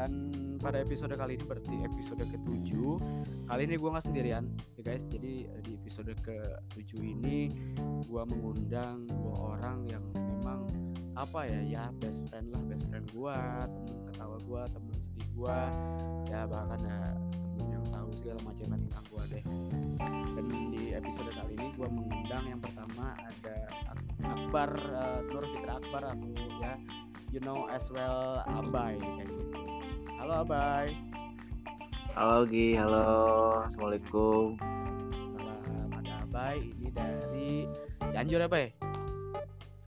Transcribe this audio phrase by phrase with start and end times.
[0.00, 2.72] dan pada episode kali ini berarti episode ke-7
[3.44, 4.44] Kali ini gue nggak sendirian
[4.80, 5.04] ya guys.
[5.12, 7.52] Jadi eh, di episode ke-7 ini
[8.08, 10.64] gue mengundang dua orang yang memang
[11.12, 13.36] apa ya ya best friend lah best friend gue
[13.76, 15.58] temen ketawa gue temen sedih gue
[16.32, 19.44] ya bahkan ya temen yang tahu segala macam tentang gue deh.
[20.32, 23.56] Dan di episode kali ini gue mengundang yang pertama ada
[24.24, 26.28] Akbar uh, Nur Fitra Akbar atau
[26.62, 26.80] ya
[27.34, 29.79] you know as well Abai kayak gitu
[30.20, 30.92] halo Abai
[32.10, 33.06] Halo Gi, halo.
[33.64, 34.58] Assalamualaikum.
[35.32, 37.50] salam ada Abai ini dari
[38.12, 38.68] Cianjur apa ya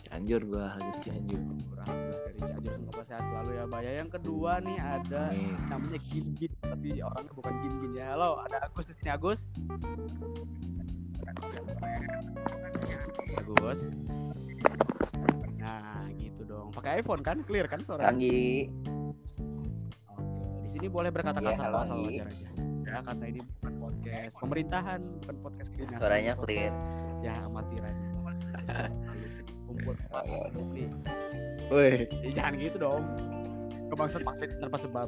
[0.08, 1.42] Cianjur gua di Cianjur.
[1.70, 2.74] kurang dari Cianjur.
[2.80, 5.54] Semoga sehat selalu ya Bay yang kedua nih ada Amin.
[5.68, 8.06] namanya Gin Gin tapi orangnya bukan Gin Gin ya.
[8.18, 9.40] Halo ada Agus di sini Agus.
[13.38, 13.80] Agus.
[15.60, 16.72] Nah gitu dong.
[16.74, 17.44] Pakai iPhone kan?
[17.46, 18.72] Clear kan suara Lagi.
[20.74, 22.08] Sini boleh berkata Iya, kasar halo, asal Anggi.
[22.12, 22.48] wajar aja.
[22.84, 26.00] Ya, karena ini bukan podcast pemerintahan, bukan podcast kedinasan.
[26.00, 26.74] Suaranya clear.
[27.22, 27.96] Ya, amatiran.
[29.64, 30.62] Kumpul Oh, iya, iya.
[30.68, 30.88] nih.
[31.70, 31.92] Woi.
[32.20, 33.04] Ya, jangan gitu dong.
[33.88, 35.08] Kebangsat maksud tanpa sebab.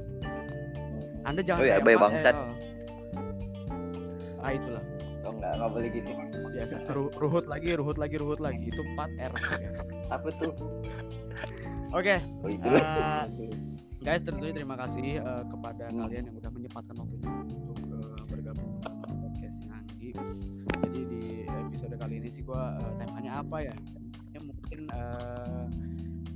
[1.25, 2.35] Anda jangan Oh iya, kayak Bay Mat, bangsat.
[2.37, 2.53] eh,
[4.39, 4.83] Ah, itulah.
[5.25, 6.11] Oh enggak, enggak boleh gitu.
[6.53, 8.69] Biasa Ru- ruhut lagi, ruhut lagi, ruhut lagi.
[8.69, 9.33] Itu 4 R.
[9.57, 9.69] ya.
[10.13, 10.53] Apa tuh?
[11.91, 12.69] Oke, Oh itu.
[14.05, 16.05] Guys, tentunya terima kasih eh, kepada Hmm.
[16.05, 20.09] kalian yang udah menyempatkan waktunya untuk eh, bergabung di podcastnya Anggi.
[20.77, 23.73] Jadi di episode kali ini sih gua eh, temanya apa ya?
[23.73, 25.65] Temanya mungkin eh,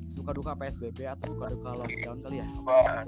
[0.10, 2.48] suka duka PSBB atau suka duka lockdown kali ya.
[2.50, 3.06] Itulah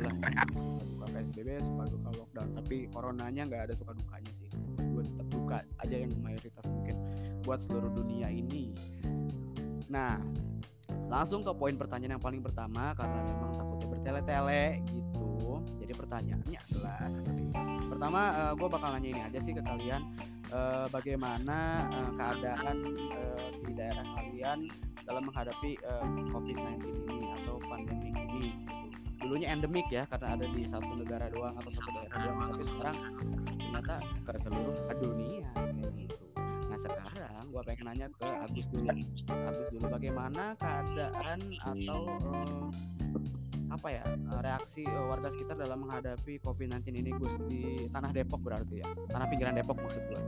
[0.53, 2.49] suka duka PSBB, suka duka lockdown.
[2.61, 4.47] Tapi coronanya nggak ada suka dukanya sih.
[4.77, 6.95] Gue tetap duka aja yang mayoritas mungkin
[7.41, 8.77] buat seluruh dunia ini.
[9.89, 10.21] Nah,
[11.09, 16.97] langsung ke poin pertanyaan yang paling pertama karena memang takutnya bertele-tele gitu jadi pertanyaannya adalah
[17.13, 17.53] seperti ini.
[17.85, 18.21] pertama
[18.57, 20.01] gue bakal nanya ini aja sih ke kalian
[20.49, 24.59] eh, bagaimana eh, keadaan eh, di daerah kalian
[25.05, 26.81] dalam menghadapi eh, COVID-19
[27.13, 28.73] ini atau pandemi ini gitu.
[29.21, 32.97] dulunya endemik ya karena ada di satu negara doang atau satu daerah doang tapi sekarang
[33.53, 35.45] ternyata ke seluruh dunia
[35.93, 36.17] gitu
[36.71, 38.87] Nah sekarang gua pengen nanya ke Agus dulu.
[39.27, 42.63] Agus dulu bagaimana keadaan atau eh,
[43.71, 48.43] apa ya eh, reaksi eh, warga sekitar dalam menghadapi COVID-19 ini Gus di tanah Depok
[48.43, 50.21] berarti ya tanah pinggiran Depok maksud gua.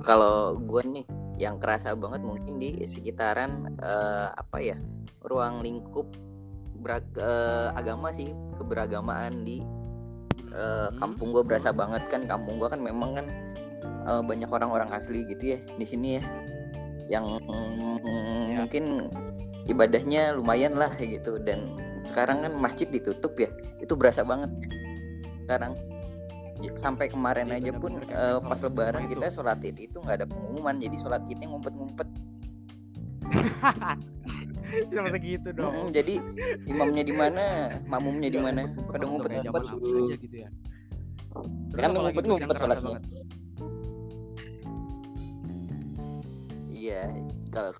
[0.00, 3.52] kalau gue nih yang kerasa banget mungkin di sekitaran
[3.84, 4.76] eh, apa ya
[5.20, 6.08] ruang lingkup
[6.80, 9.60] berag- eh, agama sih keberagamaan di
[10.50, 10.98] Hmm.
[10.98, 13.26] kampung gue berasa banget kan kampung gue kan memang kan
[14.02, 16.24] eh, banyak orang-orang asli gitu ya di sini ya
[17.10, 17.26] yang
[18.00, 18.64] Ya.
[18.64, 19.10] mungkin
[19.66, 24.48] ibadahnya lumayan lah gitu dan sekarang kan masjid ditutup ya itu berasa banget
[25.44, 25.74] sekarang
[26.60, 29.16] Ya, sampai kemarin Iya, aja pun sholat pas lebaran itu.
[29.16, 32.04] kita sholat id itu nggak ada pengumuman jadi sholat idnya ngumpet-ngumpet
[34.92, 35.72] Sama segitu dong.
[35.72, 36.14] Mm, jadi
[36.68, 37.44] imamnya di mana
[37.88, 39.62] makmumnya di Iya, mana pada ngumpet-ngumpet
[40.20, 40.48] gitu ya.
[41.80, 42.98] Kan ngumpet-ngumpet sholatnya.
[46.80, 47.12] Iya,
[47.52, 47.76] kalau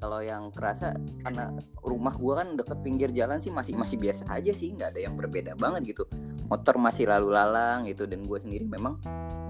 [0.00, 0.92] kalau yang kerasa
[1.24, 5.00] karena rumah gua kan deket pinggir jalan sih masih masih biasa aja sih, nggak ada
[5.08, 6.04] yang berbeda banget gitu.
[6.52, 8.98] Motor masih lalu lalang gitu dan gue sendiri memang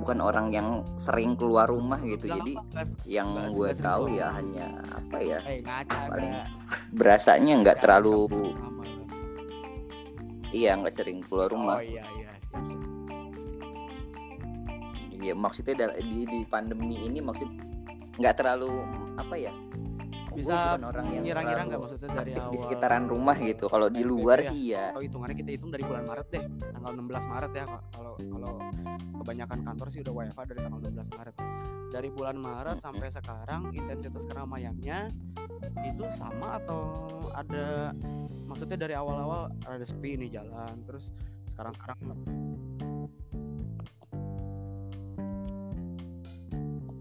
[0.05, 2.29] bukan orang yang sering keluar rumah gitu.
[2.29, 2.53] Bilang Jadi
[3.09, 6.47] yang gue tahu ya hanya apa ya Eh, ngaca paling ada.
[6.93, 8.19] berasanya nggak Ada terlalu
[10.53, 11.79] iya nggak sering keluar rumah.
[11.79, 12.31] Oh iya iya.
[15.21, 17.49] Iya maksudnya di di pandemi ini maksud
[18.21, 18.85] nggak terlalu
[19.17, 19.53] apa ya?
[20.31, 23.65] Bisa orang yang ngira-ngira nggak terlalu maksudnya dari aktif awal di sekitaran rumah gitu.
[23.67, 24.51] Kalau di luar ya?
[24.53, 24.85] sih ya.
[24.93, 28.53] atau hitungannya kita hitung dari bulan Maret deh tanggal 16 Maret ya kalau kalau
[29.21, 31.35] kebanyakan kantor sih udah WFH dari tanggal 16 Maret
[31.91, 32.87] dari bulan Maret Mm-mm.
[32.87, 34.99] sampai sekarang intensitas keramaiannya
[35.83, 36.81] itu sama atau
[37.35, 37.91] ada
[38.47, 41.11] maksudnya dari awal-awal ada sepi nih jalan terus
[41.53, 41.99] sekarang sekarang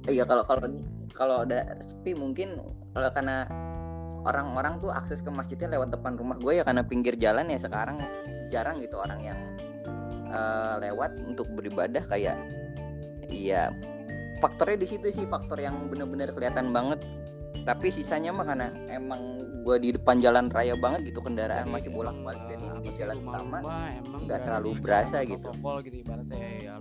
[0.10, 0.66] Iya kalau kalau
[1.19, 2.63] kalau ada sepi mungkin
[2.95, 3.44] kalau karena
[4.24, 8.00] orang-orang tuh akses ke masjidnya lewat depan rumah gue ya karena pinggir jalan ya sekarang
[8.48, 9.39] jarang gitu orang yang
[10.31, 12.39] eh, lewat untuk beribadah kayak
[13.27, 13.75] iya
[14.39, 17.04] faktornya di situ sih faktor yang bener-bener kelihatan banget
[17.68, 21.89] tapi sisanya mah karena emang gue di depan jalan raya banget gitu kendaraan Jadi masih
[21.92, 23.60] bolak balik dan eh, ini di jalan utama
[24.24, 25.51] nggak terlalu berasa gitu.
[25.51, 26.80] protokol gitu ibaratnya ya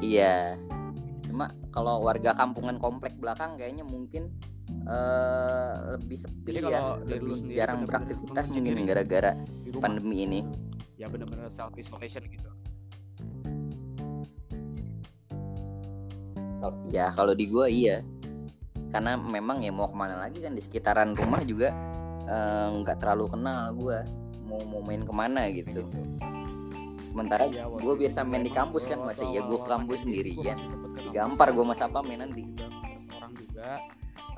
[0.00, 0.56] Iya.
[1.28, 4.32] Cuma kalau warga kampungan komplek belakang kayaknya mungkin
[4.70, 9.32] eh lebih sepi Jadi ya, lebih sendiri jarang beraktivitas mungkin gara-gara
[9.78, 10.40] pandemi ini.
[11.00, 12.44] ya bener-bener self isolation gitu
[16.60, 18.04] Kalau ya kalau di gua iya.
[18.92, 21.72] Karena memang ya mau ke mana lagi kan di sekitaran rumah juga
[22.28, 24.04] eh, nggak terlalu kenal gua
[24.44, 25.88] mau mau main ke mana gitu.
[27.10, 30.56] Sementara Iya, gue biasa main di kampus kan waktu masih ya gue ke kampus sendirian.
[31.10, 31.70] Digampar gue juga.
[31.74, 32.42] mas apa main nanti.
[32.54, 33.68] terus orang juga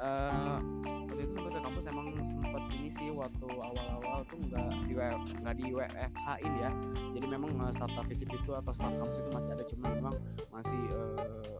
[0.02, 0.58] eh
[1.06, 4.92] waktu itu sempat ke kampus emang sempat ini sih waktu awal-awal tuh nggak di
[5.38, 6.70] nggak di WFH in ya
[7.14, 10.14] jadi memang eh, staff-staff visip itu atau staff kampus itu masih ada cuma memang
[10.50, 11.58] masih eh,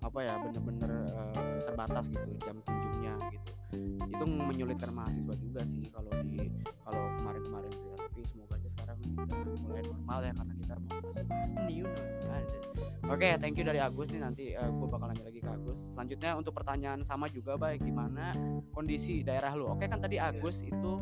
[0.00, 0.92] apa ya bener-bener
[1.64, 3.50] terbatas gitu jam kunjungnya gitu
[4.08, 6.52] itu menyulitkan mahasiswa juga sih kalau di
[6.84, 7.99] kalau kemarin-kemarin ya
[9.16, 11.04] udah mulai normal ya karena kita masuk
[11.68, 12.20] new normal
[13.10, 15.82] Oke, thank you dari Agus nih nanti gue bakal nanya lagi ke Agus.
[15.90, 18.30] Selanjutnya untuk pertanyaan sama juga baik gimana
[18.70, 19.66] kondisi daerah lu?
[19.66, 20.92] Oke kan tadi Agus itu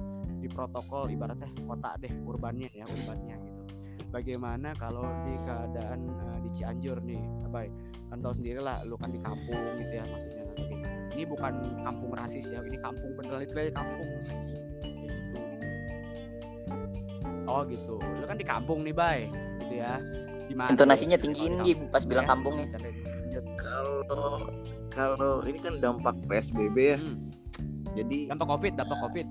[0.40, 3.62] di protokol ibaratnya kota deh urbannya ya urbannya gitu.
[4.08, 7.20] Bagaimana kalau di keadaan eh, di Cianjur nih,
[7.52, 7.72] baik
[8.08, 10.44] kan tahu sendiri lah, lu kan di kampung gitu ya maksudnya?
[11.12, 11.52] Ini bukan
[11.84, 14.08] kampung rasis ya, ini kampung beneran literally kampung.
[17.48, 17.56] Gitu.
[17.56, 19.18] Oh gitu, lu kan di kampung nih bay,
[19.64, 19.96] gitu ya.
[20.52, 20.68] Gimana?
[20.68, 22.30] Intonasinya tuh tinggiin di pas bilang ya?
[22.36, 22.66] kampungnya.
[22.76, 23.00] Bercanda.
[23.56, 24.36] Kalau
[24.92, 26.98] kalau ini kan dampak PSBB ya.
[27.00, 27.16] Hmm.
[27.96, 29.26] Jadi Dampak covid, dampak covid,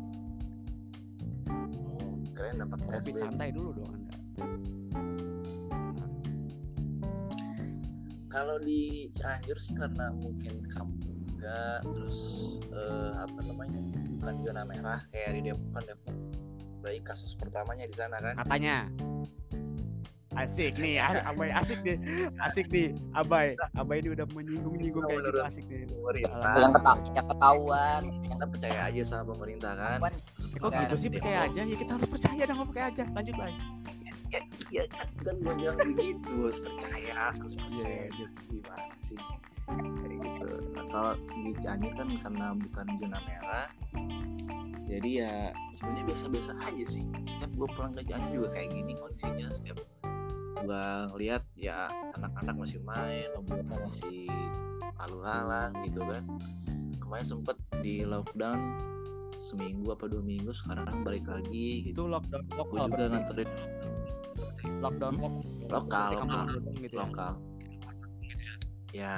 [1.48, 3.24] oh, keren dampak covid PSBB.
[3.24, 4.16] santai dulu dong anda.
[8.28, 12.20] Kalau di Cianjur sih karena mungkin kampung juga terus
[12.76, 13.80] eh, apa namanya
[14.20, 16.27] bukan zona merah kayak di Depok kan Depok
[16.88, 18.34] baik kasus pertamanya di sana kan?
[18.40, 18.88] Katanya.
[20.38, 21.98] Asik nih, abai asik nih,
[22.40, 25.84] asik nih, abai, abai ini udah menyinggung-nyinggung kayak gitu asik nih.
[25.90, 26.54] pemerintah.
[26.56, 28.02] Yang keta- yang ketahuan.
[28.22, 29.98] Kita percaya aja sama pemerintah kan?
[30.00, 30.14] Wan,
[30.62, 31.62] Kok gitu sih percaya aja?
[31.66, 33.04] Ya kita harus percaya dong kayak aja.
[33.12, 33.50] Lanjut lah.
[34.28, 39.20] ya, iya kan kan gua bilang begitu harus percaya 100% Iya, gimana sih?
[39.68, 40.50] Kayak gitu.
[40.76, 43.68] Kalau di Cianjur kan karena bukan zona merah
[44.88, 45.34] jadi ya
[45.76, 49.78] sebenarnya biasa-biasa aja sih setiap gue pulang ke Cianjur juga kayak gini kondisinya setiap
[50.58, 51.86] gue ngeliat ya
[52.16, 54.26] anak-anak masih main obrolan masih
[54.98, 56.24] lalu lalang gitu kan
[56.98, 58.60] kemarin sempet di lockdown
[59.38, 63.12] seminggu apa dua minggu sekarang balik lagi gitu Itu lockdown gue lokal juga berarti.
[63.14, 63.50] nganterin
[64.78, 65.24] Lockdown Hmm?
[65.68, 65.68] lokal.
[65.68, 66.46] Lokal, lokal.
[66.64, 67.02] dong gitu ya.
[67.04, 67.34] lokal
[68.94, 69.14] ya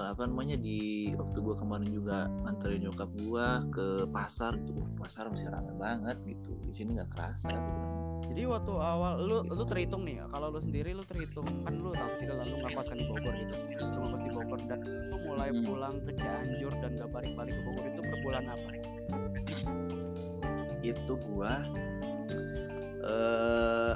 [0.00, 5.48] apa namanya di waktu gua kemarin juga nganterin nyokap gua ke pasar tuh pasar masih
[5.48, 7.80] ramai banget gitu di sini nggak kerasa gitu.
[8.26, 12.10] Jadi waktu awal lu lu terhitung nih, kalau lu sendiri lu terhitung kan lu tahu
[12.20, 13.54] tidak lalu nggak kan di Bogor gitu.
[13.80, 15.62] Lu ngekos di Bogor dan lu mulai Hmm.
[15.64, 18.68] pulang ke Cianjur dan gak balik-balik ke Bogor itu per bulan apa?
[20.90, 21.52] itu gua
[23.06, 23.94] eh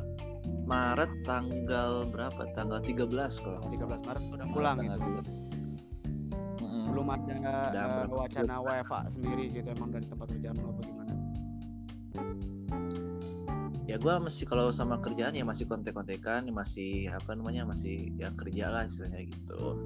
[0.71, 5.21] Maret tanggal berapa tanggal 13 kalau nggak 13 Maret udah pulang Tanggal gitu.
[5.27, 5.40] 13.
[6.91, 6.99] Mm-mm.
[6.99, 7.69] Belum ada eh,
[8.11, 11.15] berapa wacana WFA sendiri gitu emang dari tempat kerjaan lu apa gimana?
[13.91, 18.71] ya gua masih kalau sama kerjaan ya masih kontek-kontekan masih apa namanya masih ya kerja
[18.71, 19.83] lah istilahnya gitu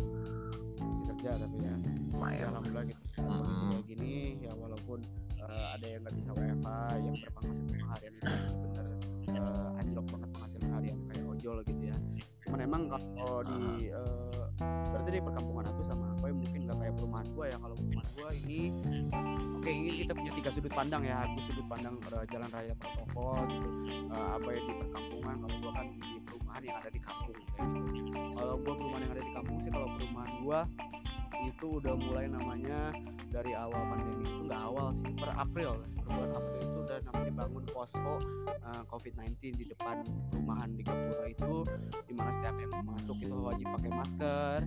[0.76, 1.72] Masih kerja tapi ya.
[1.72, 3.00] Ya, lumayan alhamdulillah gitu.
[3.16, 3.24] Hmm.
[3.24, 4.98] Kondisi kayak gini ya walaupun
[5.40, 8.86] eh, ada yang nggak bisa WFA, yang berpenghasilan harian itu benar
[9.32, 11.96] eh, anjlok banget penghasilan harian kayak ojol gitu ya.
[12.44, 16.08] Cuman emang kalau di eh, berarti di perkampungan aku sama
[17.14, 18.60] perumahan gua ya kalau perumahan gua ini
[19.54, 23.38] oke ini kita punya tiga sudut pandang ya aku sudut pandang eh, jalan raya protokol
[23.54, 23.70] gitu
[24.14, 27.52] Eh, apa ya di perkampungan kalau gua kan di perumahan yang ada di kampung gitu.
[28.38, 30.60] Kalau gua perumahan yang ada di kampung sih kalau perumahan gua
[31.42, 32.94] itu udah mulai namanya
[33.34, 34.30] dari awal pandemi.
[34.30, 35.82] Itu nggak awal sih per April.
[35.82, 38.14] Per bulan April itu udah namanya bangun posko
[38.46, 41.66] eh, COVID-19 di depan perumahan di Gapura itu
[42.06, 44.58] di mana setiap yang masuk itu wajib pakai masker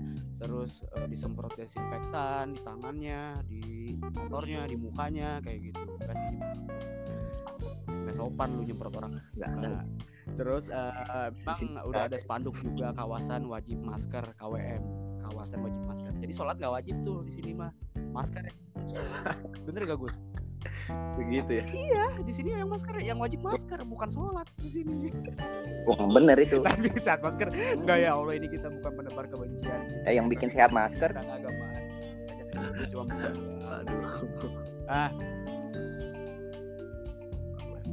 [0.41, 3.63] terus eh, disemprot desinfektan di tangannya di
[4.01, 5.81] motornya di mukanya kayak gitu.
[6.03, 6.37] Enggak sih?
[7.87, 9.13] Nggak sopan lu nyemprot orang.
[9.37, 9.67] Nggak ada.
[9.71, 9.83] Nah,
[10.35, 16.13] terus eh, memang sini udah ada spanduk juga kawasan wajib masker KWM kawasan wajib masker.
[16.17, 17.71] Jadi sholat gak wajib tuh di sini mah.
[18.11, 18.53] Masker ya.
[19.67, 20.15] Bener gak Gus?
[21.13, 21.65] Segitu ya?
[21.69, 25.13] Iya di sini yang masker yang wajib masker bukan sholat di sini.
[25.85, 26.59] Wah bener itu.
[26.65, 29.81] Tapi saat masker enggak ya Allah ini kita bukan menebar kebencian.
[30.03, 31.13] Eh, yang bikin sehat masker?
[31.13, 31.65] Tentang agama.
[32.57, 33.03] Kita cuma
[34.89, 35.11] ah.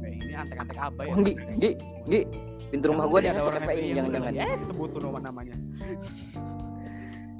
[0.05, 1.13] Ini antek-antek apa ya?
[1.13, 1.71] Oh, Gi, Gi,
[2.05, 2.21] Gi.
[2.73, 5.55] pintu rumah gue ada FPI ini yang jangan-jangan udah- eh disebut tuh nama namanya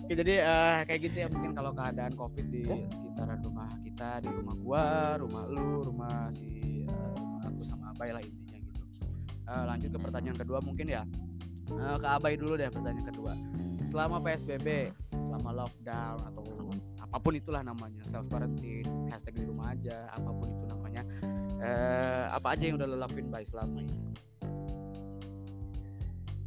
[0.06, 2.62] Oke, jadi eh, kayak gitu ya mungkin kalau keadaan covid di
[2.94, 4.86] sekitaran rumah kita di rumah gua
[5.18, 8.82] rumah lu rumah si eh, rumah aku sama Abai lah intinya gitu.
[9.50, 11.02] Eh, lanjut ke pertanyaan kedua mungkin ya.
[11.74, 13.34] Eh, ke Abai dulu deh pertanyaan kedua.
[13.90, 16.46] Selama PSBB selama lockdown atau
[17.02, 21.02] apa pun itulah namanya self quarantine hashtag di rumah aja apa pun itu namanya
[21.66, 23.98] eh, apa aja yang udah lo lakuin Bay selama ini?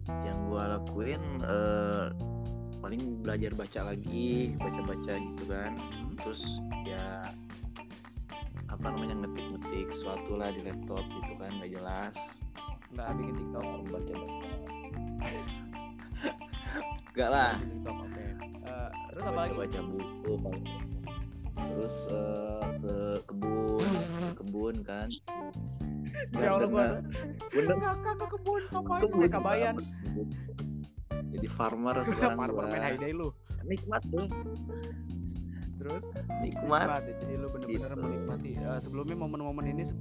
[0.06, 2.06] Yang gua lakuin eh,
[2.78, 5.72] paling belajar baca lagi baca-baca gitu kan.
[6.22, 7.30] Terus ya
[8.68, 12.16] apa namanya ngetik-ngetik sesuatu lah di laptop gitu kan nggak jelas.
[12.94, 13.66] Nggak bikin TikTok.
[13.90, 14.14] Baca
[17.10, 17.52] enggak lah.
[17.58, 18.26] Bikin TikTok oke.
[18.68, 19.54] Eh, terus apa lagi?
[19.56, 20.66] Baca buku paling.
[21.58, 25.08] terus eh, ke kebun ke kebun kan.
[26.34, 26.98] Ya Allah, gua
[27.54, 27.78] bener.
[27.78, 29.74] Kakak ke kebun ngapain bayan
[31.38, 32.66] jadi farmer sekarang farmer gua.
[32.66, 33.30] main heyday lu.
[33.62, 34.26] Nikmat tuh
[35.78, 36.02] terus?
[36.40, 36.86] Nikmat.
[36.90, 37.14] Nikmat ya.
[37.16, 38.02] jadi lu bener-bener Gitu.
[38.02, 38.50] menikmati.
[38.54, 39.98] Eh, sebelumnya momen-momen ini se-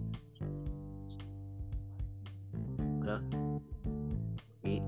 [4.59, 4.83] Nih,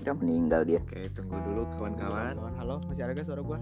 [0.00, 0.80] udah meninggal dia.
[0.80, 2.38] Oke tunggu dulu kawan-kawan.
[2.56, 3.58] Halo masih ada gak suara gua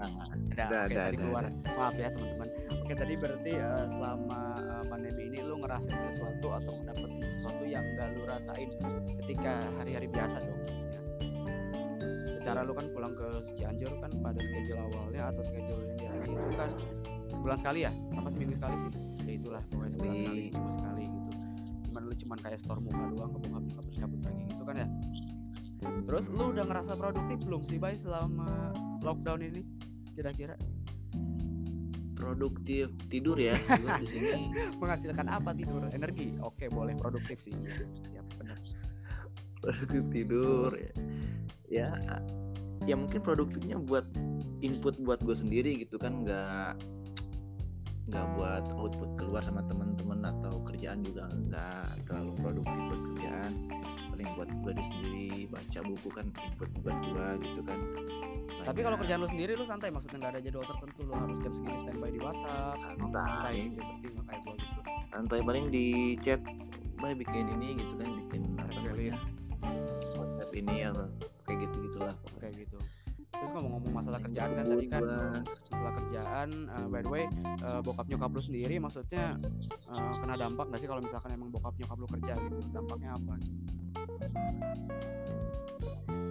[0.00, 1.44] ada, Ada, oke ada, tadi ada, keluar.
[1.70, 2.48] maaf ya teman-teman.
[2.80, 7.84] Oke tadi berarti eh, selama eh, pandemi ini lu ngerasain sesuatu atau mendapatkan sesuatu yang
[7.94, 8.68] gak lu rasain
[9.22, 10.74] ketika hari-hari biasa dong ya.
[12.40, 16.56] secara lu kan pulang ke Cianjur kan pada schedule awalnya atau schedule yang biasanya itu
[16.56, 16.70] kan
[17.30, 17.92] sebulan sekali ya?
[18.16, 18.92] Apa seminggu sekali sih?
[19.20, 20.20] Ya itulah pokoknya sebulan Iya.
[20.24, 21.30] sekali seminggu sekali gitu.
[21.84, 24.88] Cuman lu cuman kayak store muka doang ke bokap nyokap cabut lagi gitu kan ya?
[25.80, 29.60] Terus lu udah ngerasa produktif belum sih bay selama lockdown ini
[30.20, 30.54] kira-kira?
[32.12, 32.92] Produktif.
[33.08, 34.52] Tidur ya gua di sini.
[34.76, 35.88] Menghasilkan apa tidur?
[35.88, 36.36] Energi?
[36.44, 36.92] Oke boleh.
[37.00, 37.56] Produktif sih.
[38.12, 38.60] Siap benar.
[39.64, 40.70] Produktif tidur.
[40.76, 41.88] Ya.
[42.04, 42.20] ya
[42.84, 44.04] ya mungkin produktifnya buat
[44.60, 46.20] input buat gue sendiri gitu kan.
[46.28, 46.76] Nggak
[48.10, 53.52] nggak buat output keluar sama teman-teman atau kerjaan juga nggak terlalu produktif buat kerjaan
[54.20, 57.80] paling buat gue sendiri baca buku kan input buat gue gitu kan.
[58.60, 59.00] Tapi kalau Banyak.
[59.08, 62.10] kerjaan lu sendiri lu santai maksudnya nggak ada jadwal tertentu lu harus jam segini standby
[62.12, 63.24] di WhatsApp Santai.
[63.24, 64.80] santai gitu berarti nggak kayak gua gitu.
[65.08, 65.86] Santai paling di
[66.20, 66.40] chat
[67.00, 69.16] Bay bikin ini gitu kan bikin apa namanya.
[70.20, 71.04] WhatsApp ini apa
[71.48, 72.78] kayak gitu gitulah kayak gitu.
[73.32, 75.04] Terus ngomong-ngomong masalah kerjaan kan tadi kan
[75.72, 77.24] masalah kerjaan uh, by the way
[77.64, 79.40] uh, bokap nyokap lu sendiri maksudnya
[79.88, 82.60] uh, kena dampak nggak sih kalau misalkan emang bokap nyokap lu kerja gitu?
[82.68, 83.40] Dampaknya apa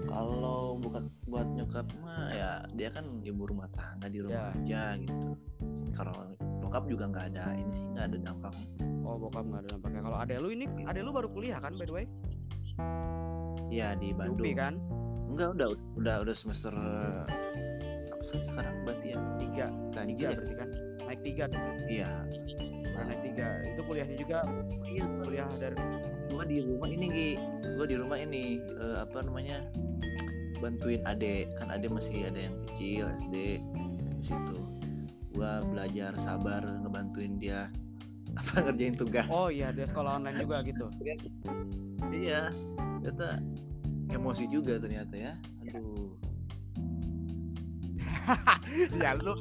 [0.10, 4.58] kalau bukan buat nyokap mah ya dia kan ibu rumah tangga di rumah Ya.
[4.58, 5.28] aja gitu.
[5.96, 6.16] Kalau
[6.60, 8.54] bokap juga nggak ada ini sih nggak ada dampak.
[9.06, 10.02] Oh bokap nggak ada dampaknya.
[10.04, 12.06] Kalau ada lu ini ada lu baru kuliah kan by the way?
[13.70, 14.42] Ya di Bandung.
[14.42, 14.74] UPI kan?
[15.30, 16.74] Enggak udah udah udah semester
[18.10, 18.76] apa sih sekarang?
[18.84, 19.20] Berarti ya?
[19.38, 19.68] Tiga.
[19.94, 20.30] Tiga tiga ya?
[20.36, 20.70] berarti kan?
[21.10, 21.46] Naik tiga
[21.90, 22.12] iya
[23.08, 23.50] naik tiga.
[23.64, 24.40] Itu kuliahnya juga
[24.88, 25.06] iya.
[25.24, 25.78] kuliah dari
[26.30, 27.32] gua di rumah ini Gi.
[27.78, 29.58] Gua di rumah ini eh, apa namanya
[30.60, 31.48] bantuin ade.
[31.56, 33.36] Kan ade masih ada yang kecil SD
[34.20, 34.60] di situ.
[35.36, 37.72] Gua belajar sabar ngebantuin dia
[38.40, 39.28] apa ngerjain tugas.
[39.32, 40.86] Oh iya dia sekolah online juga gitu.
[42.10, 42.52] Iya.
[43.00, 43.40] Ternyata
[44.12, 45.34] emosi juga ternyata ya.
[45.70, 46.29] Aduh
[49.04, 49.34] ya lu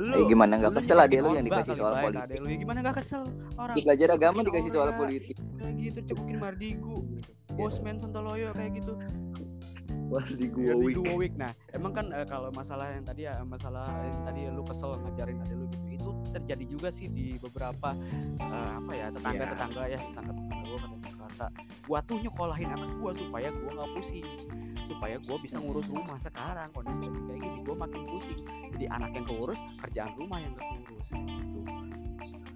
[0.00, 0.52] lu Eh, gimana?
[0.56, 2.38] Nggak kesel lah dia lu yang dikasih soal baik, politik.
[2.40, 2.46] lu.
[2.48, 3.22] Ya gimana gak kesel?
[3.56, 5.36] Orang belajar agama dikasih soal politik.
[5.58, 6.96] Kayak gitu cekokin Mardigu.
[7.54, 8.94] Bosman Sontoloyo kayak gitu.
[10.10, 14.26] Ya, gua dua week nah emang kan eh, kalau masalah yang tadi ya masalah yang
[14.26, 17.94] tadi lu kesel ngajarin adek lu gitu itu terjadi juga sih di beberapa
[18.42, 21.44] eh, apa ya tetangga tetangga ya tetangga tetangga gue pada merasa
[21.86, 24.26] gua tuh nyekolahin anak gua supaya gua nggak pusing
[24.90, 28.40] supaya gua bisa ngurus rumah sekarang kondisi lagi kayak gini gua makin pusing.
[28.74, 31.60] Jadi anak yang keurus kerjaan rumah yang gak keurus gitu.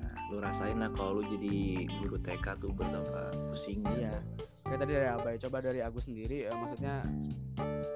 [0.03, 4.15] Nah, lu rasain lah kalau lu jadi guru TK tuh betapa pusingnya Iya.
[4.65, 7.05] Kayak tadi dari Abai, coba dari Agus sendiri, eh, maksudnya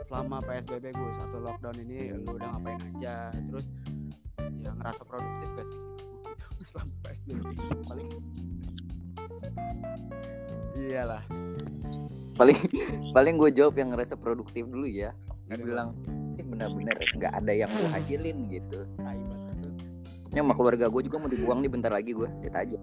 [0.04, 3.72] selama PSBB Gus atau lockdown ini lu udah ngapain aja, terus
[4.60, 5.80] ya ngerasa produktif gak sih?
[6.28, 7.44] Gitu selama PSBB
[7.88, 8.10] paling
[10.78, 11.24] iyalah
[12.38, 12.58] paling
[13.16, 15.12] paling gue jawab yang ngerasa produktif dulu ya.
[15.50, 15.88] Ada bilang
[16.38, 18.86] eh, benar-benar nggak ada yang gue hasilin gitu.
[18.96, 19.76] Tai banget terus.
[20.32, 22.78] Ya sama keluarga gue juga mau dibuang nih bentar lagi gue lihat aja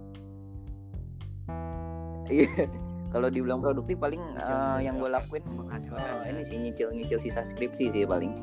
[2.30, 2.50] iya
[3.14, 6.26] kalau dibilang produktif paling eh, yang gue lakuin menghasilkan.
[6.26, 8.34] eh, ini sih nyicil nyicil sisa skripsi sih paling.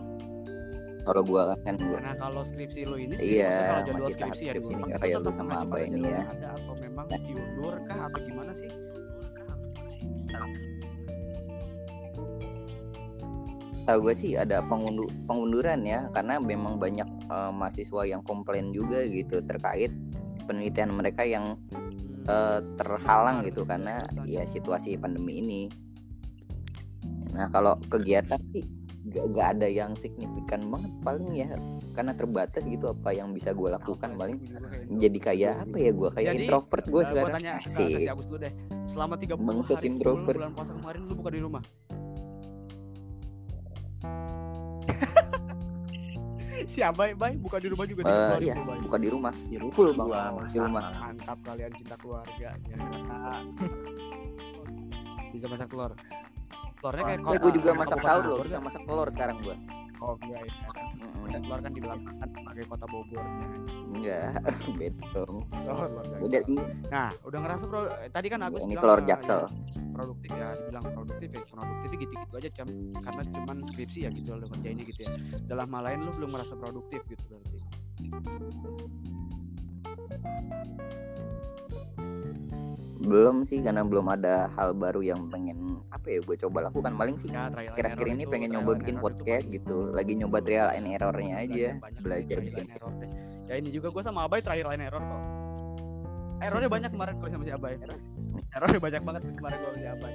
[1.02, 4.70] Kalau gua kan gua Karena kalau skripsi lu ini Iya, masih tahap skripsi ya skripsi
[4.70, 6.14] nih, minggu, nggak kayak lu sama pada ini ya.
[6.14, 8.70] yang ada atau memang diundur kah atau gimana sih?
[13.84, 19.02] Tahu gue sih ada pengundu pengunduran ya karena memang banyak eh, mahasiswa yang komplain juga
[19.06, 19.90] gitu terkait
[20.46, 21.58] penelitian mereka yang
[22.26, 25.62] eh, terhalang gitu karena ya situasi pandemi ini.
[27.32, 28.62] Nah kalau kegiatan sih
[29.08, 31.50] gak, gak ada yang signifikan banget paling ya
[31.92, 34.48] karena terbatas gitu apa yang bisa gue lakukan paling sih?
[34.92, 37.68] Jadi kayak apa ya gue kayak Jadi, introvert gue Eh, gua sekarang tanya ke, ke
[37.68, 38.52] asik si Agus dulu deh.
[38.86, 40.36] Selama 30 Bangsat hari introvert.
[40.38, 41.62] bulan puasa kemarin lu buka di rumah.
[46.72, 48.78] Si Abai, Bay, buka di rumah juga 30 hari iya tuh, Bay.
[48.80, 50.34] bukan di rumah di rumah Full, Bang.
[50.46, 50.82] Di rumah.
[50.94, 52.48] Mantap kalian cinta keluarga.
[52.54, 52.76] Ya,
[55.32, 55.92] Bisa masak telur.
[56.82, 59.56] Telurnya kayak Eh, kok- gue juga masak sahur loh bisa masak telur sekarang gue
[60.02, 60.50] Oh enggak ya.
[60.66, 60.86] kan.
[60.98, 61.30] Mm-mm.
[61.30, 63.22] Telur kan di belakang kan pakai kota Bogor.
[63.22, 64.34] Ya.
[64.34, 64.34] enggak
[65.14, 66.46] dong Telur, telur, beda guys.
[66.48, 69.48] ini Nah, udah ngerasa bro, tadi kan Agus ini telur eh, jaksel ya,
[69.94, 74.46] produktif ya, dibilang produktif ya, produktif gitu-gitu aja cem, karena cuman skripsi ya gitu lo
[74.50, 75.12] kerjainnya gitu ya.
[75.46, 77.58] Dalam hal lain lu belum merasa produktif gitu berarti.
[83.02, 87.16] Belum sih karena belum ada hal baru yang pengen apa ya gue coba lakukan paling
[87.16, 90.70] sih Ya, akhir-akhir error ini pengen nyoba bikin error itu podcast gitu lagi nyoba trial
[90.70, 93.10] and errornya aja Belajar banyak belajar bikin and error deh.
[93.44, 95.22] Ya ini juga gue sama Abai trial and error kok.
[96.40, 97.74] Errornya banyak kemarin gue sama si Abai.
[98.50, 100.14] Errornya banyak banget kemarin gue sama si Abai.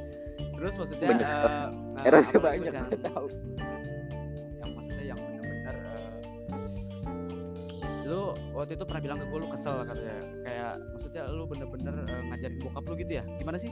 [0.58, 1.28] Terus maksudnya Banyak.
[1.28, 3.26] eh, eh, errornya banyak yang- gue tahu
[4.58, 6.12] yang maksudnya yang benar-benar eh,
[8.04, 8.22] lu
[8.54, 10.74] waktu itu pernah bilang ke gue lu kesel katanya kayak
[11.08, 13.24] maksudnya lu bener-bener eh, ngajarin bokap lu gitu ya?
[13.40, 13.72] Gimana sih?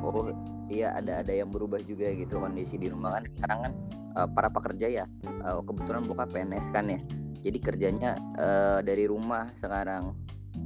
[0.00, 0.32] Oh
[0.72, 3.28] iya ada ada yang berubah juga gitu kondisi di rumah kan.
[3.36, 3.72] Sekarang kan
[4.16, 7.00] eh, para pekerja ya eh, kebetulan bokap PNS kan ya.
[7.44, 10.16] Jadi kerjanya eh, dari rumah sekarang.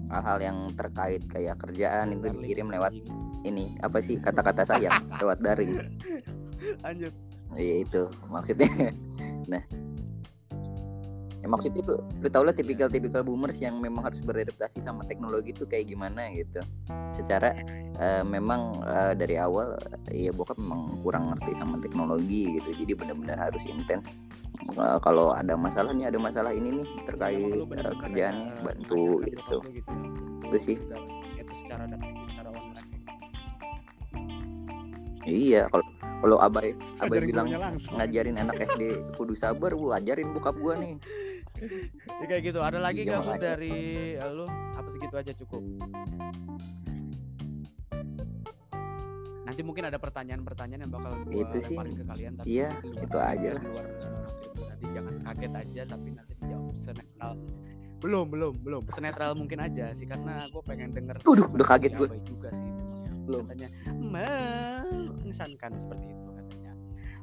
[0.06, 2.94] Hal-hal yang terkait kayak kerjaan itu dikirim lewat
[3.42, 5.98] ini apa sih kata-kata sayang lewat daring.
[6.86, 7.10] Lanjut.
[7.58, 8.70] Iya itu maksudnya.
[9.44, 9.60] Nah
[11.44, 15.68] ya maksudnya lu, lu tau lah tipikal-tipikal boomers yang memang harus beradaptasi sama teknologi itu
[15.68, 16.64] kayak gimana gitu.
[17.12, 17.52] Secara
[18.00, 19.76] eh, memang eh, dari awal
[20.08, 22.72] eh, ya bokap memang kurang ngerti sama teknologi gitu.
[22.72, 24.08] Jadi benar-benar harus intens.
[24.72, 27.60] Eh, kalau ada masalah nih ada masalah ini nih terkait
[28.00, 29.60] kayak, eh, bantu gitu.
[29.68, 29.84] gitu
[30.48, 30.76] itu sih.
[31.36, 32.88] Itu secara daring secara online.
[35.28, 35.84] Iya kalau
[36.24, 36.72] kalau abai
[37.04, 37.52] abai bilang
[37.92, 40.96] ngajarin anak SD kudu sabar gua ajarin bokap gua nih
[41.56, 43.44] ya kayak gitu ada lagi Iya, gak Gus makanya.
[43.48, 43.74] dari
[44.14, 45.62] eh, lu apa segitu aja cukup
[49.44, 51.76] nanti mungkin ada pertanyaan-pertanyaan yang bakal gua Itu sih.
[51.76, 53.62] ke kalian tapi Iya, luar itu aja lah.
[53.62, 57.32] luar eh, script tadi jangan kaget aja tapi nanti dijawab senetral
[57.96, 61.92] belum belum belum senetral mungkin aja sih karena gue pengen denger sih udah kaget.
[61.96, 62.68] Abai juga sih.
[63.24, 63.48] Belum.
[63.48, 66.23] katanya mengesankan seperti itu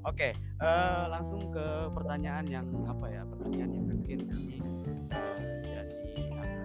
[0.06, 4.58] oke eh, langsung ke pertanyaan yang apa ya pertanyaan yang mungkin ini
[5.14, 5.38] eh,
[5.76, 6.64] jadi apa ya,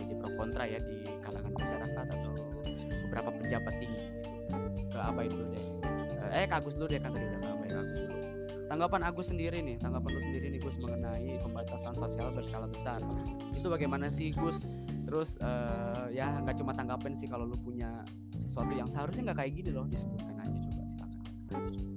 [0.00, 2.32] jadi, pro kontra ya di kalangan masyarakat atau
[3.08, 4.30] beberapa pejabat tinggi gitu.
[4.94, 5.64] ke Abai dulu deh.
[6.30, 8.14] Eh, eh ke Agus dulu deh kan tadi udah Abai ke Agus dulu.
[8.64, 13.00] Tanggapan Agus sendiri nih tanggapan lu sendiri nih Gus mengenai pembatasan sosial berskala besar.
[13.54, 14.64] Itu bagaimana sih Gus?
[15.04, 18.02] Terus eh, ya nggak cuma tanggapan sih kalau lu punya
[18.42, 21.93] sesuatu yang seharusnya nggak kayak gini loh disebutkan aja coba silakan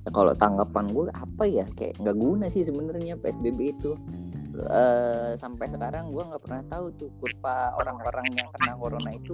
[0.00, 3.92] Ya, kalau tanggapan gue apa ya kayak nggak guna sih sebenarnya PSBB itu
[4.60, 9.32] Eh, sampai sekarang gue nggak pernah tahu tuh kurva orang-orang yang kena corona itu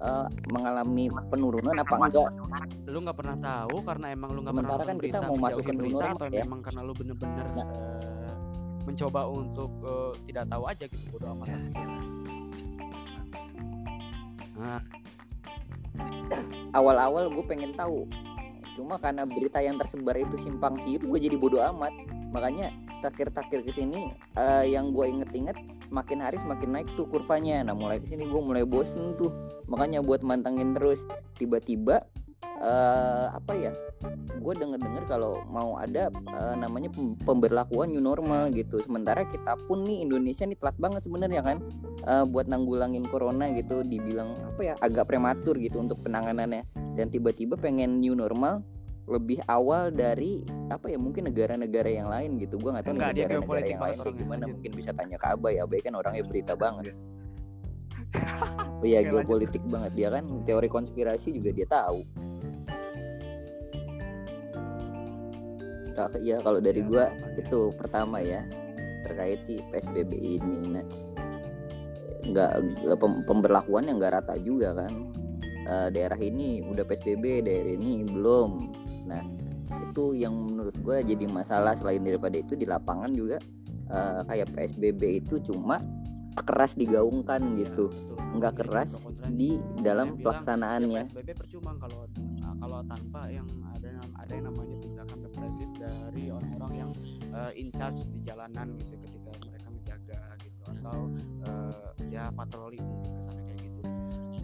[0.00, 2.30] eh, mengalami penurunan apa enggak
[2.88, 6.00] lu nggak pernah tahu karena emang lu nggak pernah kan kita mau masuk ke normal
[6.16, 6.42] atau ya.
[6.42, 7.66] memang karena lu bener-bener Nah.
[7.70, 8.34] eh,
[8.88, 11.62] mencoba untuk eh, tidak tahu aja gitu bodo amat lah.
[14.54, 14.80] nah
[16.72, 18.08] awal-awal gue pengen tahu
[18.74, 21.94] cuma karena berita yang tersebar itu simpang siur gue jadi bodoh amat.
[22.34, 25.54] Makanya takir-takir ke sini eh, yang gue inget-inget
[25.86, 27.62] semakin hari semakin naik tuh kurvanya.
[27.62, 29.30] Nah mulai di sini gue mulai bosen tuh.
[29.70, 31.06] Makanya buat mantengin terus
[31.38, 32.02] tiba-tiba
[32.64, 33.72] eh, apa ya
[34.44, 38.80] gue denger-denger kalau mau ada eh, namanya pem- pemberlakuan new normal gitu.
[38.84, 41.56] Sementara kita pun nih Indonesia nih telat banget sebenarnya kan
[42.04, 46.64] eh, buat nanggulangin corona gitu dibilang apa ya agak prematur gitu untuk penanganannya.
[46.94, 48.60] Dan tiba-tiba pengen new normal
[49.04, 52.56] lebih awal dari apa ya mungkin negara-negara yang lain gitu.
[52.56, 54.42] Gua nggak tahu Enggak, negara-negara yang lain kayak gimana.
[54.44, 54.54] Lanjut.
[54.56, 55.54] mungkin bisa tanya ke Abai.
[55.60, 56.96] Abai kan orangnya berita banget.
[58.84, 60.24] Iya Oke, geopolitik banget dia kan.
[60.46, 62.04] Teori konspirasi juga dia tahu
[65.94, 67.04] Kak, iya kalau dari Iya, gua
[67.38, 68.42] itu pertama ya
[69.06, 70.58] terkait si PSBB ini.
[70.74, 70.84] Nah
[72.24, 72.50] nggak
[72.82, 74.92] nggak pem- pemberlakuan yang nggak rata juga kan.
[75.64, 78.50] Eh, daerah ini udah PSBB daerah ini belum.
[79.08, 79.22] Nah
[79.86, 83.38] itu yang menurut gua jadi masalah selain daripada itu di lapangan juga
[83.88, 85.78] eh, kayak PSBB itu cuma
[86.34, 87.94] keras digaungkan Iya, gitu.
[88.34, 91.02] nggak keras di dalam bilang, pelaksanaannya.
[91.04, 94.73] Ya PSBB percuma kalau uh, kalau tanpa yang ada ada yang namanya
[97.44, 100.60] uh, in charge di jalanan gitu ketika mereka menjaga gitu.
[100.64, 100.98] Atau
[101.44, 103.80] uh, ya patroli mungkin ke sana kayak gitu.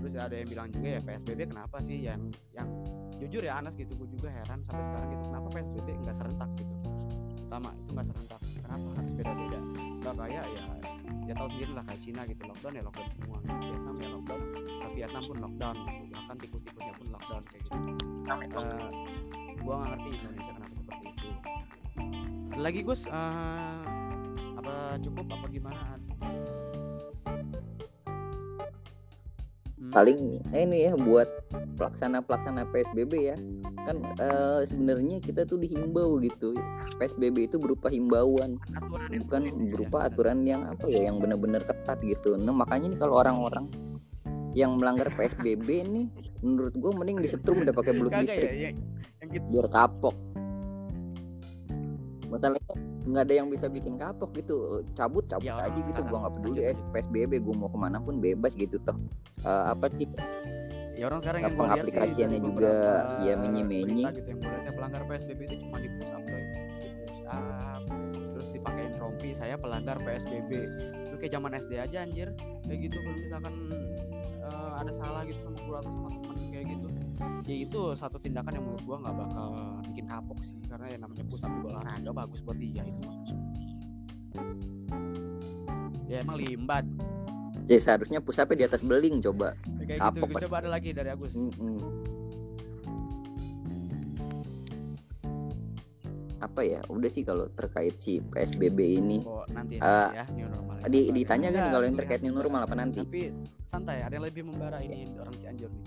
[0.00, 2.20] Terus ada yang bilang juga ya PSBB kenapa sih yang
[2.56, 2.68] yang
[3.20, 6.74] jujur ya Anas gitu gue juga heran sampai sekarang gitu kenapa PSBB nggak serentak gitu?
[7.48, 8.40] Pertama itu nggak serentak.
[8.60, 9.60] Kenapa harus beda-beda?
[10.00, 10.64] Nggak kayak ya
[11.28, 13.38] ya tahu sendiri lah kayak Cina gitu lockdown ya lockdown semua.
[13.44, 13.54] Gitu.
[13.60, 14.40] Vietnam ya lockdown.
[14.80, 17.76] Ke Vietnam pun lockdown gitu bahkan tikus-tikusnya pun lockdown kayak gitu.
[18.30, 18.88] Eh,
[19.60, 20.52] gua nggak ngerti Indonesia
[22.58, 23.76] lagi Gus eh,
[24.58, 25.82] apa cukup apa gimana?
[29.78, 31.28] Hmm, paling eh, ini ya buat
[31.78, 33.36] pelaksana pelaksana PSBB ya.
[33.86, 36.58] Kan eh, sebenarnya kita tuh dihimbau gitu.
[36.98, 42.02] PSBB itu berupa himbauan aturan bukan ya, berupa aturan yang apa ya yang benar-benar ketat
[42.02, 42.34] gitu.
[42.34, 43.70] Nah makanya nih kalau orang-orang
[44.58, 46.06] yang melanggar PSBB nih
[46.42, 48.50] menurut gue mending disetrum udah pakai belut Kagak listrik.
[48.50, 48.70] ya,
[49.22, 49.46] yang gitu.
[49.46, 50.29] Biar kapok
[52.30, 54.80] masalahnya nggak ada yang bisa bikin kapok gitu.
[54.94, 56.00] Cabut cabut Ya, aja gitu.
[56.06, 58.94] Gua nggak peduli Lanjut, eh, PSBB gue mau ke mana pun bebas gitu toh.
[59.42, 60.06] Eh, apa sih?
[60.94, 62.72] Ya orang sekarang yang pengaplikasiannya juga
[63.24, 64.04] ya menye-menye.
[64.04, 66.42] berita gitu yang gue ya pelanggar PSBB itu cuma di push up coy.
[66.44, 67.44] di push up
[68.36, 70.50] terus dipakein rompi saya pelanggar PSBB
[71.08, 72.28] itu kayak zaman SD aja anjir.
[72.68, 73.54] Kayak gitu kalau misalkan
[74.44, 76.29] eh, ada salah gitu sama guru atau sama teman
[77.42, 79.48] ya itu satu tindakan yang menurut gua nggak bakal
[79.84, 83.08] bikin kapok sih karena yang namanya push up juga olahraga bagus buat dia itu
[86.06, 86.84] ya emang limbat
[87.64, 90.34] ya seharusnya pusapnya di atas beling coba Ya, kayak Kapok gitu Gus.
[90.34, 90.44] pasti.
[90.46, 91.76] coba ada lagi dari Agus Mm-mm.
[96.40, 100.48] apa ya udah sih kalau terkait si PSBB ini Oh, nanti Eh, ya, ya new
[100.48, 100.80] normal.
[100.86, 103.28] di, ditanya kan nih kalau yang terkait new normal apa nanti Tapi
[103.66, 105.84] santai, ada yang lebih membara ini orang Cianjur nih.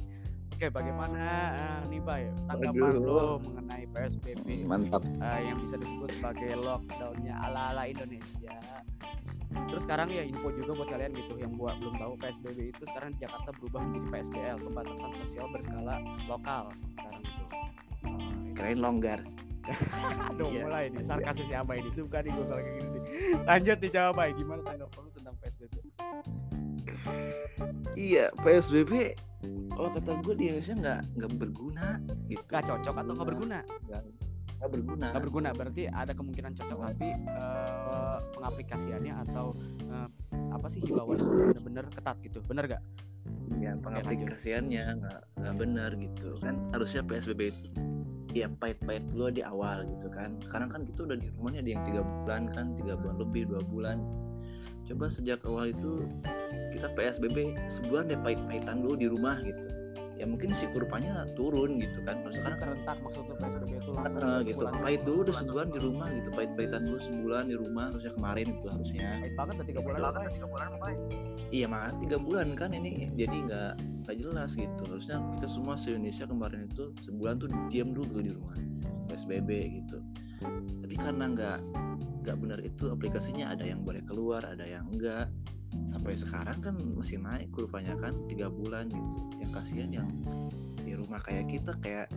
[0.64, 1.28] Oke, bagaimana
[1.60, 3.04] eh, nih Bay tanggapan Aduh.
[3.04, 8.56] lo mengenai PSBB mantap eh, yang bisa disebut sebagai lockdownnya ala-ala Indonesia?
[9.68, 13.12] Terus sekarang ya info juga buat kalian gitu yang buat belum tahu PSBB itu sekarang
[13.12, 15.96] di Jakarta berubah menjadi PSBL, pembatasan sosial berskala
[16.32, 17.44] lokal sekarang itu.
[18.56, 19.20] kirain longgar
[20.32, 20.64] Aduh Iya.
[20.64, 23.00] mulai nih sarkasnya si Abay nih suka nih gue kalau kayak gini.
[23.44, 25.76] Lanjut nih jawab Bay gimana tanggapan lu tentang PSBB?
[27.96, 29.14] Iya PSBB
[29.76, 31.88] oh kata gue di Indonesia nggak nggak berguna
[32.32, 32.44] gitu.
[32.48, 33.60] Gak cocok atau nggak berguna?
[34.64, 35.08] nggak berguna.
[35.12, 39.60] Nggak berguna berarti ada kemungkinan cocok tapi eh, pengaplikasiannya atau
[39.92, 40.08] eh,
[40.56, 42.84] apa sih himbauan itu bener-bener ketat gitu, bener gak?
[43.62, 46.56] ya pengaplikasiannya nggak nggak benar gitu kan.
[46.72, 47.66] Harusnya PSBB itu
[48.34, 50.40] ya pahit-pahit dulu di awal gitu kan.
[50.40, 53.62] Sekarang kan kita udah di rumahnya ada yang tiga bulan kan tiga bulan lebih dua
[53.68, 53.98] bulan
[54.84, 56.08] coba sejak awal itu
[56.76, 59.68] kita PSBB sebulan deh pahit-pahitan dulu di rumah gitu.
[60.14, 62.22] Ya mungkin si kurvanya turun gitu kan.
[62.22, 64.62] Terus sekarang kan serentak maksudnya PSBB itu langsung eh, gitu.
[64.62, 66.30] sebulan- pahit dulu udah sebulan di rumah gitu.
[66.32, 69.10] Pahit-pahitan dulu sebulan di rumah harusnya kemarin itu harusnya.
[69.20, 70.20] Pahit banget udah tiga bulan apa?
[70.30, 70.88] Tiga bulan apa?
[71.54, 72.92] Iya mah tiga bulan kan ini.
[73.14, 73.72] Jadi nggak
[74.06, 74.82] nggak jelas gitu.
[74.86, 78.56] Harusnya kita semua se Indonesia kemarin itu sebulan tuh diam dulu di rumah
[79.10, 79.50] PSBB
[79.82, 79.98] gitu.
[80.84, 81.60] Tapi karena nggak
[82.24, 85.28] nggak benar itu aplikasinya ada yang boleh keluar ada yang enggak.
[85.92, 89.22] Sampai sekarang kan masih naik kurvanya kan tiga bulan gitu.
[89.42, 90.10] Yang kasihan yang
[90.82, 92.08] di rumah kayak kita kayak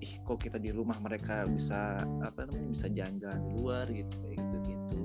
[0.00, 4.36] ih kok kita di rumah mereka bisa apa namanya bisa jalan-jalan di luar gitu kayak
[4.40, 5.02] gitu gitu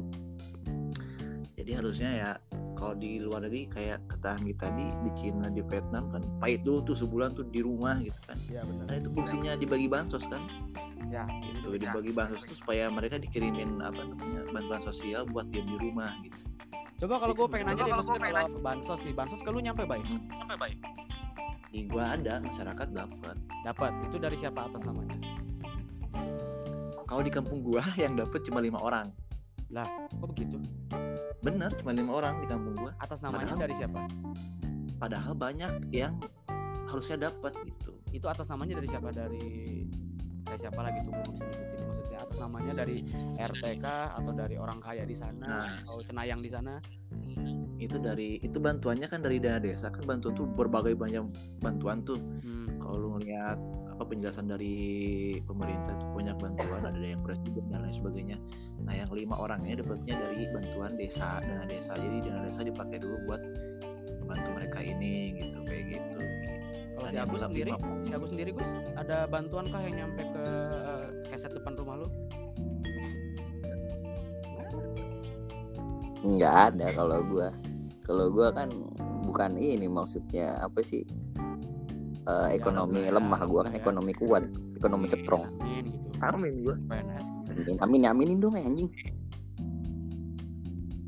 [1.59, 2.31] jadi harusnya ya
[2.77, 6.93] kalau di luar negeri kayak kata Anggi tadi di Cina di Vietnam kan pahit dulu
[6.93, 8.37] tuh sebulan tuh di rumah gitu kan.
[8.51, 8.85] Iya benar.
[8.85, 10.45] nah itu fungsinya dibagi bansos kan
[11.05, 15.77] Ya, gitu dibagi bansos tuh supaya mereka dikirimin apa namanya bantuan sosial buat diam di
[15.79, 16.39] rumah gitu
[16.95, 20.07] Coba kalau gue pengen nanya deh, kalau kalau bansos nih, bansos ke lu nyampe baik?
[20.07, 20.79] Nyampe baik.
[21.67, 23.35] di gua ada masyarakat dapat
[23.67, 23.91] Dapat.
[24.07, 25.19] Itu dari siapa atas namanya?
[27.05, 29.11] kalau di kampung gua yang dapat cuma lima orang
[30.15, 30.57] Kok begitu?
[31.43, 33.99] bener cuma lima orang di kampung gua Atas namanya Padahal- dari siapa?
[34.95, 36.15] padahal banyak yang
[36.87, 39.11] harusnya dapat gitu Itu atas namanya dari siapa?
[39.11, 39.83] Dari
[40.55, 42.17] dari siapa lagi tuh gue bisa nyebutin maksudnya.
[42.23, 42.97] Atas namanya dari
[43.35, 45.67] RTK atau dari orang kaya di sana Nah.
[45.83, 46.79] atau cenayang di sana.
[47.75, 51.27] Itu dari itu bantuannya kan dari dana desa kan bantuan tuh berbagai banyak
[51.59, 52.15] bantuan tuh.
[52.41, 52.63] Hmm.
[52.85, 53.57] kalau lu ngeliat
[53.97, 54.77] apa penjelasan dari
[55.41, 58.37] pemerintah itu banyak bantuan ada yang presiden dan lain sebagainya.
[58.85, 61.97] Nah yang lima orangnya dapatnya dari bantuan desa dana desa.
[61.97, 63.41] Jadi dana desa dipakai dulu buat
[64.21, 66.17] membantu mereka ini gitu kayak gitu
[66.95, 67.71] Kalau si yang Agus sendiri,
[68.07, 70.45] si Agus sendiri Gus, ada bantuan kah yang nyampe ke
[70.79, 72.07] eh, keset depan rumah lu?
[76.25, 77.53] nggak ada kalau gua.
[78.01, 78.73] Kalau gua kan
[79.29, 81.05] bukan ini maksudnya apa sih?
[82.25, 83.81] Eh, ekonomi alhamdulillah, lemah gua kan alhamdulillah.
[83.85, 85.43] ekonomi kuat ekonomi strong.
[85.61, 86.07] Amin gitu.
[86.25, 86.75] amin gua.
[86.89, 87.25] PNS.
[87.53, 88.89] amin amin aminin dong ya, anjing.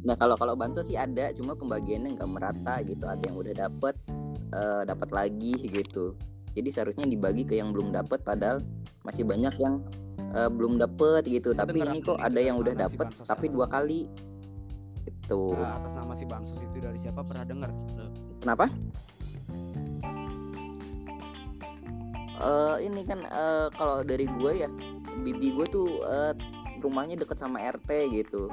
[0.05, 3.97] Nah kalau kalau bansos sih ada cuma pembagiannya nggak merata gitu ada yang udah dapet
[4.51, 6.15] eh, dapat lagi gitu.
[6.57, 8.65] Jadi seharusnya dibagi ke yang belum dapet padahal
[9.05, 9.83] masih banyak yang
[10.33, 11.53] eh, belum dapet gitu.
[11.53, 13.53] Tapi ini kok ada yang udah mana si tapi apa?
[13.53, 14.09] dua kali.
[15.07, 17.71] Itu Nah, atas nama si Bansos itu dari siapa pernah dengar?
[18.41, 18.65] Kenapa?
[22.37, 24.69] Eh ini kan eh, kalau dari gue ya
[25.25, 26.33] bibi gue tuh eh,
[26.81, 28.45] rumahnya deket sama RT gitu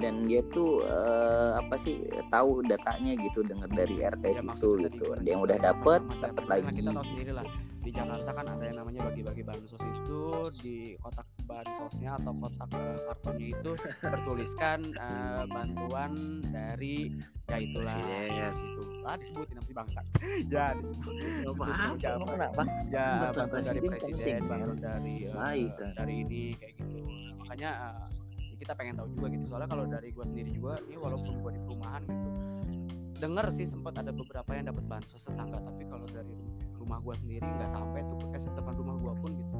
[0.00, 2.00] dan dia tuh eh, apa sih
[2.32, 5.04] tahu datanya gitu dengar dari RT ya situ gitu.
[5.12, 6.68] ada yang udah dapet juga, lagi.
[6.80, 7.46] kita tahu sendiri lah
[7.82, 10.22] di Jakarta kan ada yang namanya bagi-bagi bansos itu
[10.62, 16.12] di kotak bansosnya atau kotak eh, kartonnya itu bertuliskan eh, bantuan
[16.46, 17.10] dari
[17.50, 18.54] ya itulah Presiden.
[18.54, 18.82] gitu.
[19.02, 20.00] Ah disebutin nama si bangsa
[20.54, 21.30] ya disebutin.
[21.98, 22.24] Siapa?
[22.30, 25.90] kenapa ya Bantuan dari presiden penting, bantuan dari eh, Baik, kan.
[25.98, 26.98] dari ini kayak gitu.
[27.42, 28.21] Makanya eh,
[28.62, 29.44] kita pengen tahu juga gitu.
[29.50, 32.30] Soalnya kalau dari gua sendiri juga ini walaupun gua di perumahan gitu
[33.22, 36.34] denger sih sempat ada beberapa yang dapat bansos tetangga tapi kalau dari
[36.74, 39.56] rumah gua sendiri nggak sampai tuh ke depan rumah gua pun gitu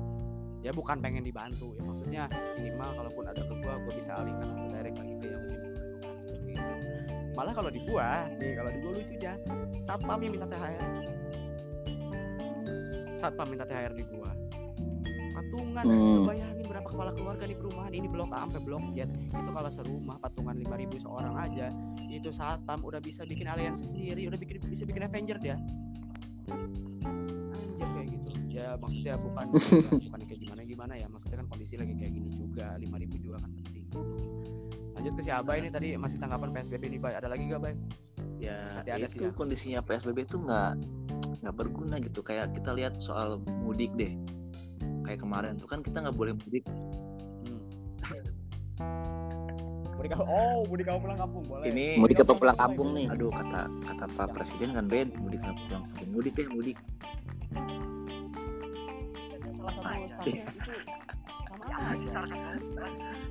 [0.63, 1.75] ya bukan pengen dibantu.
[1.75, 2.23] Ya maksudnya
[2.55, 6.17] minimal kalaupun ada ke gua gua bisa alihkan atau direct lagi ke yang lebih membutuhkan
[6.23, 6.75] seperti itu.
[7.35, 9.33] Malah kalau di gua nih kalau di gua lucunya
[9.83, 10.91] satpam yang minta THR
[13.19, 14.22] satpam minta THR di gua
[15.53, 15.85] patungan.
[15.85, 16.25] Hmm.
[16.25, 18.99] bayangin berapa kepala keluarga di perumahan ini blok A sampai blok Z.
[19.13, 21.67] Itu kalau serumah patungan 5000 seorang aja
[22.09, 25.57] itu satpam udah bisa bikin aliansi sendiri udah bikin bisa bikin Avenger dia.
[26.49, 28.31] Anjir kayak gitu.
[28.49, 29.45] Ya maksudnya bukan
[30.09, 31.07] bukan kayak gimana gimana ya.
[31.13, 33.85] Maksudnya kan kondisi lagi kayak gini juga 5000 juga kan penting.
[34.93, 37.15] Lanjut ke si Abay ini tadi masih tanggapan PSBB nih Bay.
[37.17, 37.75] Ada lagi gak Bay?
[38.43, 39.37] Ya Nanti ada sih itu ya.
[39.37, 40.73] kondisinya PSBB itu nggak
[41.45, 42.21] nggak berguna gitu.
[42.25, 44.13] Kayak kita lihat soal mudik deh
[45.03, 46.65] kayak kemarin tuh kan kita nggak boleh mudik.
[47.43, 47.63] Hmm.
[49.99, 51.43] mudik oh mudik kamu pulang kampung?
[51.47, 51.67] Boleh.
[51.71, 53.07] Ini Mudik apa pulang kampung nih?
[53.11, 56.09] aduh kata kata pak presiden kan bed mudik nggak pulang kampung?
[56.11, 56.79] Mudik deh mudik.
[59.63, 60.73] Salah satu itu
[61.71, 62.09] aja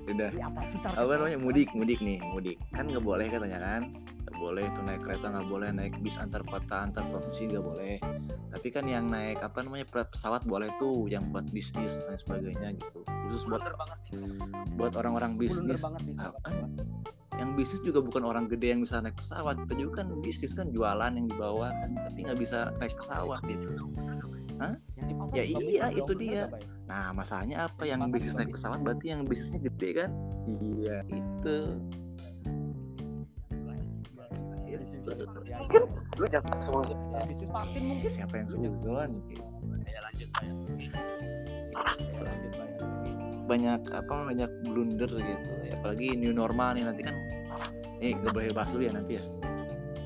[0.07, 0.29] udah.
[0.43, 1.37] Apa sih sarkas- apa namanya?
[1.37, 2.57] Mudik mudik nih mudik.
[2.71, 3.81] Kan nggak boleh katanya kan?
[4.21, 7.95] Nggak boleh tuh naik kereta nggak boleh naik bis antar kota antar provinsi nggak boleh.
[8.51, 12.75] Tapi kan yang naik apa namanya pe- pesawat boleh tuh yang buat bisnis dan sebagainya
[12.75, 12.99] gitu.
[13.27, 13.61] Khusus buat
[14.75, 15.83] buat orang-orang bisnis.
[16.17, 16.67] Ah, kan?
[17.31, 19.55] Yang bisnis juga bukan orang gede yang bisa naik pesawat.
[19.65, 23.69] Kita juga kan bisnis kan jualan yang dibawa kan tapi nggak bisa naik pesawat gitu
[24.97, 26.43] Yang di pasar Ya iya, itu dia.
[26.47, 26.63] Bay?
[26.91, 30.11] nah masalahnya apa yang Pasar bisnis naik pesawat berarti yang bisnisnya gede kan
[30.59, 31.57] iya itu
[35.47, 35.57] ya,
[36.19, 36.57] lu jangan
[37.15, 39.11] ya, bisnis vaksin mungkin siapa yang suzon
[39.87, 40.29] ya lanjut.
[42.21, 42.33] Ya,
[43.47, 47.15] banyak apa banyak blunder gitu ya, apalagi new normal nih nanti kan
[48.03, 49.23] eh gak boleh bahas dulu ya nanti ya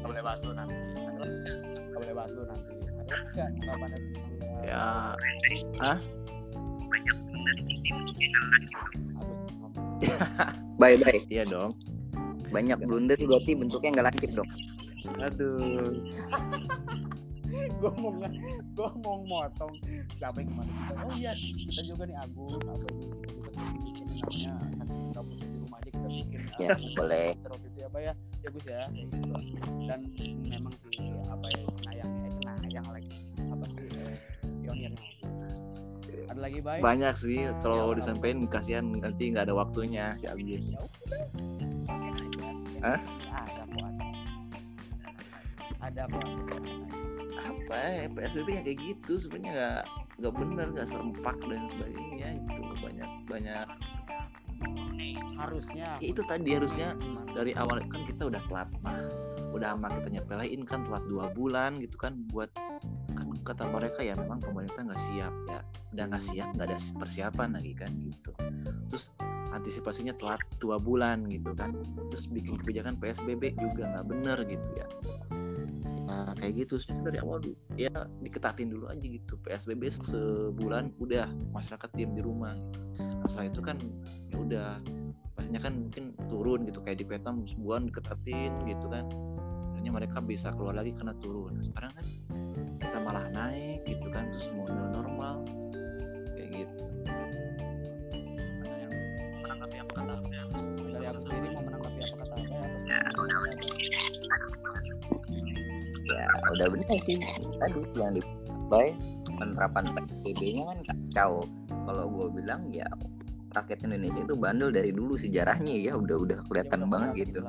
[0.05, 4.24] Nggak boleh bahas dulu nanti Nggak boleh bahas dulu nanti nggak eh,
[4.65, 5.13] ya.
[5.81, 5.97] Agus?
[10.81, 11.19] Bye bye.
[11.31, 11.73] iya dong.
[12.51, 14.49] Banyak blunder berarti bentuknya nggak lancip dong.
[15.21, 15.93] aduh.
[17.79, 18.11] Gue mau
[18.75, 19.73] gue mau motong.
[20.19, 20.95] Siapa yang ke mana sih?
[20.99, 24.51] Oh iya kita juga nih Agus apa ini kita bikin namanya?
[24.75, 27.29] Saking kita punya di rumah aja kita bikin Ya, boleh.
[27.39, 28.13] terus itu ya ya.
[28.43, 28.83] Ya Gus ya.
[29.87, 29.99] Dan
[30.43, 30.99] memang sih
[31.31, 33.09] apa ya cenayangnya eh, cenayang lagi
[36.35, 40.27] ada lagi baik banyak sih Ya, kalau apa- disampaikan kasihan nanti nggak ada waktunya si
[40.27, 40.79] Agus ya.
[42.83, 42.99] Hah?
[42.99, 43.87] ada kok
[45.79, 46.27] ada kok
[47.39, 49.83] apa ya PSBB yang kayak gitu sebenarnya nggak
[50.15, 52.27] nggak bener nggak serempak dan sebagainya.
[52.35, 53.67] Gitu banyak banyak.
[55.35, 55.87] Harusnya.
[55.99, 56.99] Ya itu tadi harusnya
[57.31, 58.99] dari awal kan kita udah telat mah
[59.51, 62.51] udah sama kita nyepelein kan telat dua bulan gitu kan buat
[63.45, 65.59] kata mereka ya memang pemerintah nggak siap ya
[65.93, 68.31] udah nggak siap nggak ada persiapan lagi kan gitu.
[68.89, 69.13] Terus
[69.53, 71.77] antisipasinya telat dua bulan gitu kan.
[72.09, 74.87] Terus bikin kebijakan PSBB juga nggak bener gitu ya.
[76.09, 77.37] Nah kayak gitu sebenarnya dari awal
[77.77, 77.93] ya
[78.25, 79.37] diketatin dulu aja gitu.
[79.45, 82.57] PSBB sebulan udah masyarakat diam di rumah
[82.97, 83.77] nah, setelah itu kan
[84.33, 84.69] ya udah
[85.37, 86.81] pastinya kan mungkin turun gitu.
[86.81, 89.05] Kayak di Vietnam sebulan diketatin gitu kan
[89.85, 91.61] akhirnya mereka bisa keluar lagi karena turun.
[91.61, 92.05] Nah, sekarang kan
[92.81, 95.45] kita malah naik gitu kan terus mau new normal.
[96.33, 96.83] Kayak gitu.
[99.45, 100.41] Menanggapi apa kata ya
[100.89, 102.97] dari aku sendiri mau menanggapi apa kata apa ya
[106.09, 107.21] ya udah benar sih.
[107.61, 108.21] Tadi yang di
[108.73, 108.89] by
[109.37, 111.45] penerapan PSBB-nya kan kacau.
[111.69, 112.89] Kalau gue bilang ya
[113.53, 115.93] rakyat Indonesia itu bandel dari dulu sejarahnya ya.
[115.93, 117.45] Udah udah kelihatan banget gitu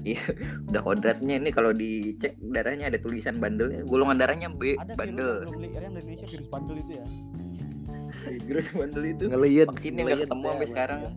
[0.70, 1.36] udah kodratnya.
[1.40, 3.84] Ini kalau dicek darahnya ada tulisan bandelnya.
[3.84, 5.44] Golongan darahnya B ada bandel.
[5.48, 7.04] virus yang yang di Indonesia virus bandel itu ya?
[8.46, 9.24] Virus bandel itu?
[9.32, 9.76] Sampai sekarang.
[9.80, 11.00] Ini nggak ketemu sampai sekarang.
[11.00, 11.10] Iya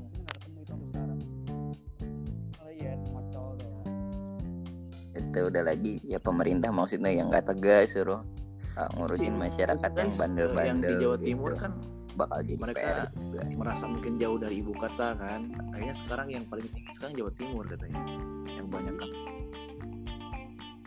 [5.33, 5.97] itu udah lagi.
[6.05, 8.21] Ya pemerintah maksudnya yang nggak tegas suruh
[8.77, 11.25] uh, ngurusin masyarakat yang bandel-bandel yang di Jawa gitu.
[11.33, 11.73] Timur kan
[12.13, 13.41] bakal jadi mereka PR juga.
[13.57, 15.41] merasa mungkin jauh dari ibu kota kan
[15.73, 18.01] akhirnya sekarang yang paling tinggi sekarang Jawa Timur katanya
[18.49, 19.09] yang banyak kan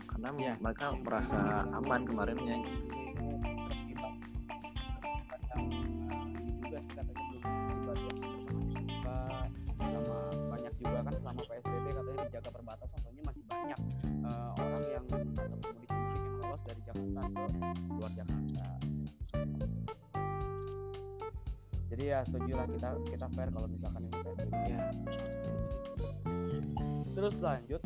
[0.07, 0.55] karena Ya.
[0.59, 1.39] mereka merasa
[1.71, 2.86] aman kemarinnya gitu.
[22.71, 24.79] Kita kita fair kalau misalkan ini PSBB nya
[27.17, 27.81] terus lanjut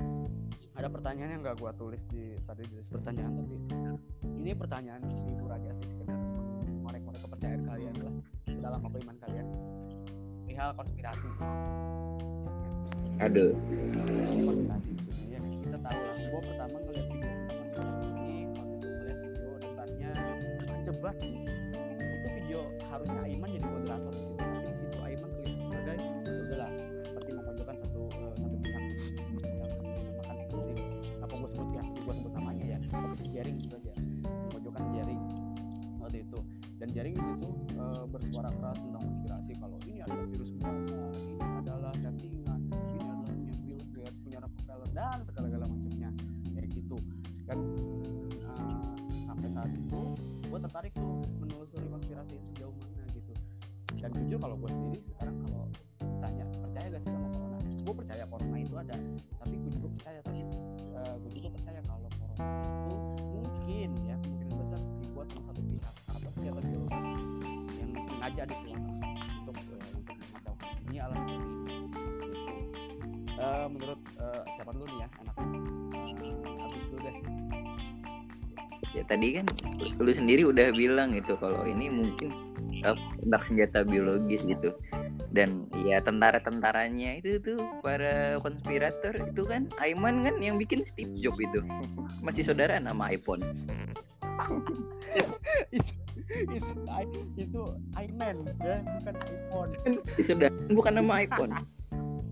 [0.81, 3.37] ada pertanyaan yang gak gua tulis di tadi di list pertanyaan.
[3.37, 3.57] Tapi
[4.41, 6.17] ini pertanyaan hibur aja sih sekedar
[6.81, 8.15] ngorek-ngorek kepercayaan kalian lah
[8.49, 9.47] sedalam apa iman kalian
[10.49, 11.29] perihal konspirasi.
[13.21, 15.37] Ini konspirasi maksudnya.
[15.37, 20.11] Ya kita tahu lah gua pertama ngeliat video konspirasi ini waktu itu ngeliat video debatnya
[20.89, 21.37] debat sih.
[22.01, 24.15] Itu video harusnya Aiman jadi moderator
[36.91, 41.93] jaring di situ eh, bersuara keras tentang konspirasi kalau ini adalah virus buatan ini adalah
[41.95, 46.11] settingan ini adalah punya Bill Gates punya Rockefeller dan segala-gala macamnya.
[46.51, 46.97] Kayak gitu.
[47.47, 47.59] Kan
[48.43, 48.83] eh,
[49.27, 50.01] sampai saat itu
[50.51, 53.33] gue tertarik tuh menelusuri konspirasi itu sejauh mana gitu.
[54.01, 55.65] Dan jujur kalau gue sendiri sekarang kalau
[56.19, 57.59] tanya percaya gak sih sama corona?
[57.87, 58.97] Gue percaya corona itu ada
[59.39, 60.41] tapi gue juga percaya tapi
[61.01, 62.80] gue juga percaya kalau corona
[68.31, 68.95] sengaja dikeluarkan
[69.43, 71.99] untuk eh, untuk mengacaukan dunia alas seperti ini gitu.
[73.41, 75.49] Eh, menurut eh, siapa dulu nih ya anaknya?
[75.91, 77.17] Uh, habis dulu deh.
[78.91, 79.47] Ya tadi kan
[79.99, 82.31] lu sendiri udah bilang gitu kalau ini mungkin
[82.87, 84.71] uh, tentang senjata biologis gitu.
[85.31, 91.39] Dan ya tentara-tentaranya itu tuh para konspirator itu kan Aiman kan yang bikin Steve Jobs
[91.43, 91.63] itu.
[92.23, 93.43] Masih saudara nama iPhone
[97.51, 97.63] itu
[97.99, 99.71] iMan ya bukan iPhone.
[100.07, 101.53] Masih saudara bukan nama iPhone.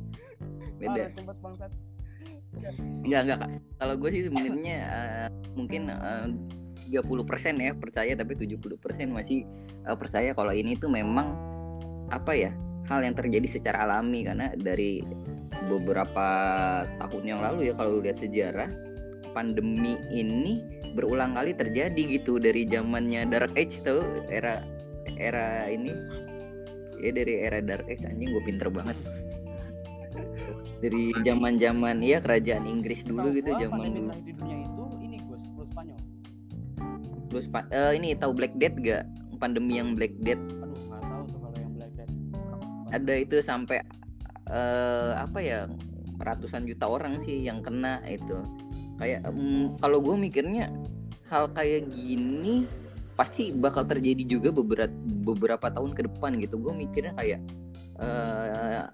[0.81, 1.11] Beda.
[1.11, 1.71] Tempat bangsat.
[3.03, 3.51] Enggak, enggak Kak.
[3.83, 5.29] Kalau gue sih sebenarnya eh,
[5.59, 5.91] mungkin
[6.87, 8.71] tiga 30% ya percaya tapi 70%
[9.11, 9.43] masih
[9.83, 11.35] eh, percaya kalau ini tuh memang
[12.15, 12.53] apa ya?
[12.89, 14.25] hal yang terjadi secara alami.
[14.25, 15.05] Karena dari
[15.69, 16.29] beberapa
[17.03, 18.71] tahun yang lalu ya kalau lihat sejarah
[19.37, 20.65] pandemi ini
[20.97, 22.41] berulang kali terjadi gitu.
[22.41, 24.01] Dari zamannya Dark Age tuh
[24.33, 24.65] era
[25.17, 25.95] era ini.
[26.99, 28.99] Ya dari era Dark Age anjing gue pinter banget.
[30.79, 34.11] Dari zaman zaman ya kerajaan Inggris dulu gitu zaman dulu.
[34.23, 34.83] Di dunia itu?
[35.03, 35.99] Ini Gus flu Spanyol.
[37.71, 39.07] Eh, ini tahu Black Death gak
[39.39, 40.43] pandemi yang Black Death.
[40.43, 42.13] Aduh nggak tahu tuh kalau yang Black Death.
[42.91, 43.79] Ada itu sampai
[44.51, 45.71] eh, apa ya
[46.19, 48.43] ratusan juta orang sih yang kena itu.
[48.99, 50.67] Kayak mm, kalau gue mikirnya
[51.31, 52.67] hal kayak gini
[53.19, 54.95] pasti bakal terjadi juga beberapa
[55.27, 56.55] beberapa tahun ke depan gitu.
[56.63, 57.43] Gue mikirnya kayak
[57.99, 58.87] eh,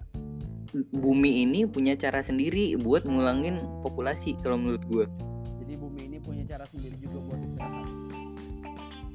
[0.97, 5.05] bumi ini punya cara sendiri buat ngulangin populasi kalau menurut gue
[5.75, 7.87] jadi bumi ini punya cara sendiri juga buat istirahat.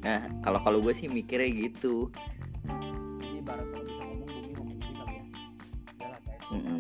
[0.01, 2.09] Nah kalau kalau gue sih mikirnya gitu.
[3.23, 5.25] Ini barat kalau bisa ngomong bumi ngomong kali ya.
[6.01, 6.79] Ya lah kayak Mm-mm.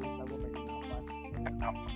[0.00, 0.64] terus gue pengen
[1.60, 1.95] nafas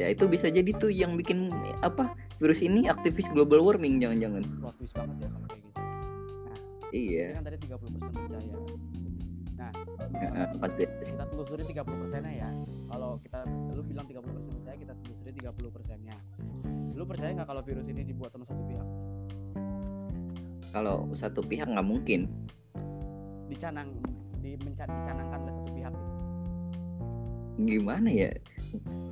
[0.00, 1.52] ya itu bisa jadi tuh yang bikin
[1.84, 4.40] apa virus ini aktivis global warming jangan-jangan.
[4.64, 5.80] Plot twist banget ya kalau kayak gitu.
[6.90, 7.26] Iya.
[7.28, 8.56] Ini kan tadi 30% percaya.
[9.60, 9.70] Nah
[10.56, 11.12] konspirasi.
[11.12, 12.48] kita telusuri 30 persennya ya.
[12.88, 13.38] Kalau kita
[13.76, 16.16] lu bilang 30 persen percaya kita telusuri 30 persennya.
[16.96, 18.88] Lu percaya nggak kalau virus ini dibuat sama satu pihak?
[20.72, 22.24] Kalau satu pihak nggak mungkin.
[23.52, 23.92] Dicanang
[24.40, 26.16] di menca- dicanangkan oleh satu pihak gitu.
[27.60, 28.32] Gimana ya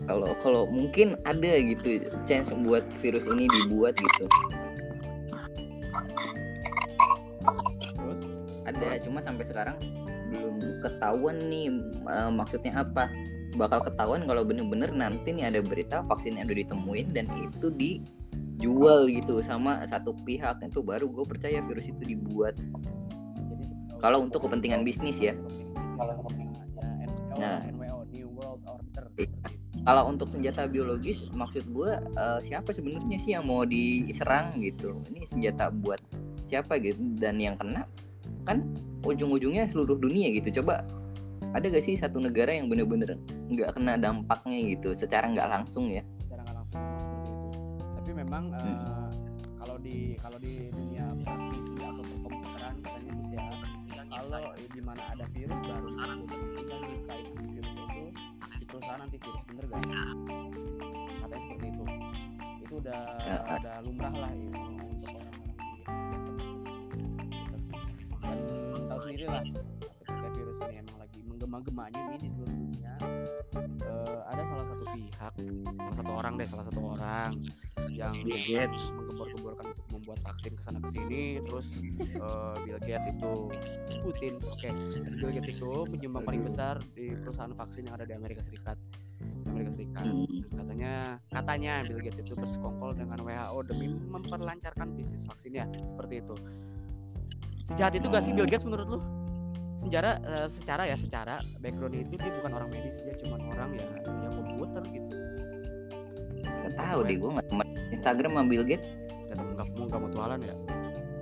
[0.09, 4.25] kalau kalau mungkin ada gitu chance buat virus ini dibuat gitu
[7.93, 8.21] terus
[8.65, 9.77] ada cuma sampai sekarang
[10.33, 11.73] belum ketahuan nih
[12.09, 13.13] eh, maksudnya apa
[13.57, 19.09] bakal ketahuan kalau bener-bener nanti nih ada berita vaksin yang udah ditemuin dan itu dijual
[19.09, 22.57] gitu sama satu pihak itu baru gue percaya virus itu dibuat
[23.99, 25.35] Kalau untuk kepentingan bisnis ya.
[25.99, 26.47] kalau ya,
[27.39, 27.59] Nah.
[29.89, 35.01] Kalau untuk senjata biologis maksud gue eh, siapa sebenarnya sih yang mau diserang gitu?
[35.09, 36.03] Ini senjata buat
[36.53, 37.01] siapa gitu?
[37.17, 37.89] Dan yang kena
[38.45, 38.65] kan
[39.07, 40.61] ujung-ujungnya seluruh dunia gitu.
[40.61, 40.85] Coba
[41.57, 43.17] ada gak sih satu negara yang bener-bener
[43.49, 44.93] nggak kena dampaknya gitu?
[44.93, 46.05] Secara nggak langsung ya?
[46.21, 47.49] Secara nggak langsung seperti itu
[47.97, 49.09] tapi memang eh, Hmm.
[49.57, 53.37] kalau di kalau di dunia praktisi atau perkomputeran katanya bisa.
[53.97, 55.89] Ya kalau di mana ada virus baru
[56.29, 57.48] tinggal nyiptain
[58.69, 59.81] perusahaan antivirus bener gak?
[61.19, 61.85] Katanya seperti itu.
[62.63, 63.37] Itu udah Ya.
[63.49, 65.19] ada lumrah lah ya, untuk orang-orang di biasa
[68.21, 68.39] dan
[68.87, 69.43] tahu sendiri lah
[70.05, 72.68] ketika virus ini emang lagi menggema-gemanya di seluruh
[73.57, 75.33] eh, ada salah satu pihak
[75.77, 77.31] salah satu orang deh salah satu orang
[77.89, 78.83] yang Bill Gates.
[78.93, 81.41] menggembor-gemborkan untuk membuat vaksin ke sana ke sini.
[81.43, 81.67] Terus
[81.99, 83.33] eh, Bill Gates itu
[84.05, 84.69] Putin oke
[85.19, 88.77] Bill Gates itu penyumbang paling besar di perusahaan vaksin yang ada di Amerika Serikat.
[89.49, 90.05] Amerika Serikat.
[90.05, 90.27] Hmm.
[90.55, 90.93] katanya
[91.33, 95.67] katanya Bill Gates itu bersekongkol dengan WHO demi memperlancarkan bisnis vaksinnya.
[95.73, 96.37] Seperti itu.
[97.69, 98.99] Sejahat itu gak sih Bill Gates menurut lu
[99.79, 103.87] secara eh, secara ya secara background itu dia bukan orang medis dia cuma orang ya
[104.05, 105.15] ya komputer gitu.
[106.43, 107.47] Nggak tahu deh gue nggak
[107.95, 108.89] Instagram sama Bill Gates.
[109.29, 110.55] Dan nggak mau nggak mutualan ya.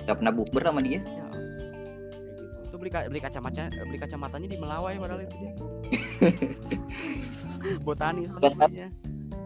[0.06, 1.00] Nggak pernah bukber sama dia.
[1.04, 1.26] Ya gitu.
[2.66, 5.52] Itu beli beli kacamata beli kacamatanya di Melawai padahal itu dia.
[7.86, 8.88] Botani sebenarnya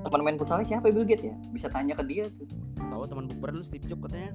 [0.01, 1.37] teman main futsal siapa Bill Gates ya?
[1.53, 2.49] Bisa tanya ke dia tuh.
[2.81, 4.33] Tahu teman bukber lu Steve Jobs katanya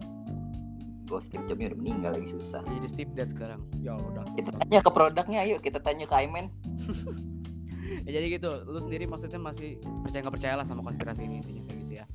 [1.06, 4.80] gue Steve Jobs udah meninggal lagi susah jadi Steve Dead sekarang ya udah kita tanya
[4.82, 6.50] ke produknya ayo kita tanya ke Iman
[8.06, 11.64] ya jadi gitu lu sendiri maksudnya masih percaya nggak percaya lah sama konspirasi ini intinya
[11.70, 12.08] kayak gitu ya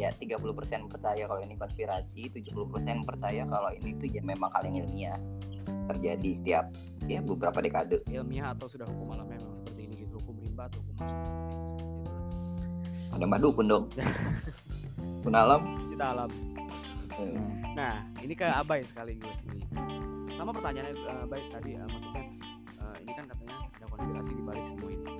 [0.00, 4.88] Iya, 30% percaya kalau ini konspirasi, 70% percaya kalau ini tuh ya memang hal yang
[4.88, 5.20] ilmiah
[5.92, 6.64] terjadi setiap
[7.04, 8.00] ya beberapa dekade.
[8.08, 11.20] ilmiah atau sudah hukum alam memang seperti ini gitu hukum rimba atau hukum alam.
[13.12, 13.84] Ada madu pun dong.
[15.20, 15.84] Pun alam.
[15.84, 16.49] cita alam
[17.76, 19.64] nah ini ke abai sekaligus nih.
[20.36, 22.24] Sama pertanyaannya eh, baik tadi eh, maksudnya
[22.80, 25.12] eh, ini kan katanya ada konspirasi di balik semua ini.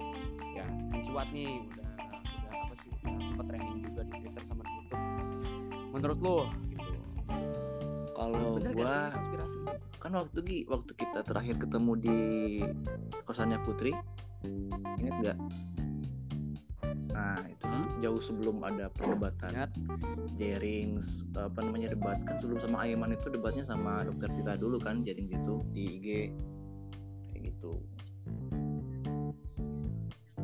[0.56, 1.90] Ya mencuat nih udah
[2.20, 5.02] udah apa sih udah sempat trending juga di Twitter sama di YouTube.
[5.92, 6.38] Menurut lo
[6.68, 6.90] gitu.
[8.16, 8.96] Kalau gak gua
[10.00, 12.18] kan waktu Gi, waktu kita terakhir ketemu di
[13.28, 13.92] kosannya Putri,
[14.96, 15.38] inget nggak?
[17.20, 19.52] Nah itu kan jauh sebelum ada perdebatan.
[20.40, 25.04] Jerings apa namanya debat kan sebelum sama Aiman itu debatnya sama dokter Tita dulu kan
[25.04, 26.08] Jerings itu di IG
[27.28, 27.84] kayak gitu.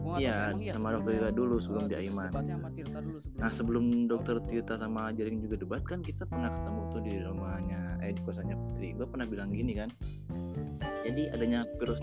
[0.06, 2.30] Nggak Iya tahu, emang sama dokter Tita dulu sebelum eh, di Aiman.
[2.76, 6.80] Tirta dulu sebelum Nah sebelum dokter Tirta sama Jering juga debat kan kita pernah ketemu
[6.92, 8.92] tuh di rumahnya eh di kosannya Putri.
[8.92, 9.88] Gue pernah bilang gini kan.
[11.08, 12.02] Jadi adanya virus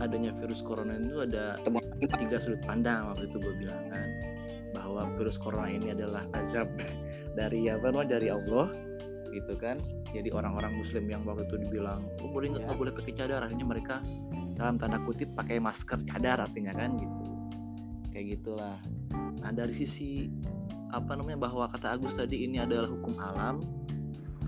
[0.00, 1.60] adanya virus corona itu ada
[2.16, 4.08] tiga sudut pandang waktu itu gue bilang kan
[4.72, 6.66] bahwa virus corona ini adalah azab
[7.38, 8.66] dari apa namanya dari Allah
[9.30, 9.78] gitu kan.
[10.10, 12.62] Jadi orang-orang muslim yang waktu itu dibilang oh, boleh nggak?
[12.62, 12.66] Ya.
[12.66, 13.40] nggak boleh pakai cadar.
[13.46, 13.96] Akhirnya mereka
[14.58, 17.22] dalam tanda kutip pakai masker cadar artinya kan gitu.
[18.10, 18.78] Kayak gitulah.
[19.14, 20.26] Nah dari sisi
[20.90, 23.62] apa namanya bahwa kata Agus tadi ini adalah hukum alam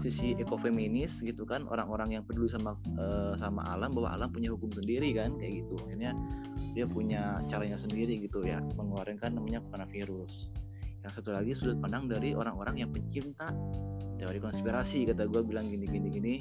[0.00, 4.72] sisi ekofeminis gitu kan orang-orang yang peduli sama eh, sama alam bahwa alam punya hukum
[4.72, 5.76] sendiri kan kayak gitu.
[5.84, 6.12] Akhirnya
[6.72, 10.48] dia punya caranya sendiri gitu ya mengeluarkan namanya coronavirus.
[11.02, 13.50] Yang satu lagi sudut pandang dari orang-orang yang pencinta
[14.16, 16.34] teori konspirasi kata gue bilang gini gini gini.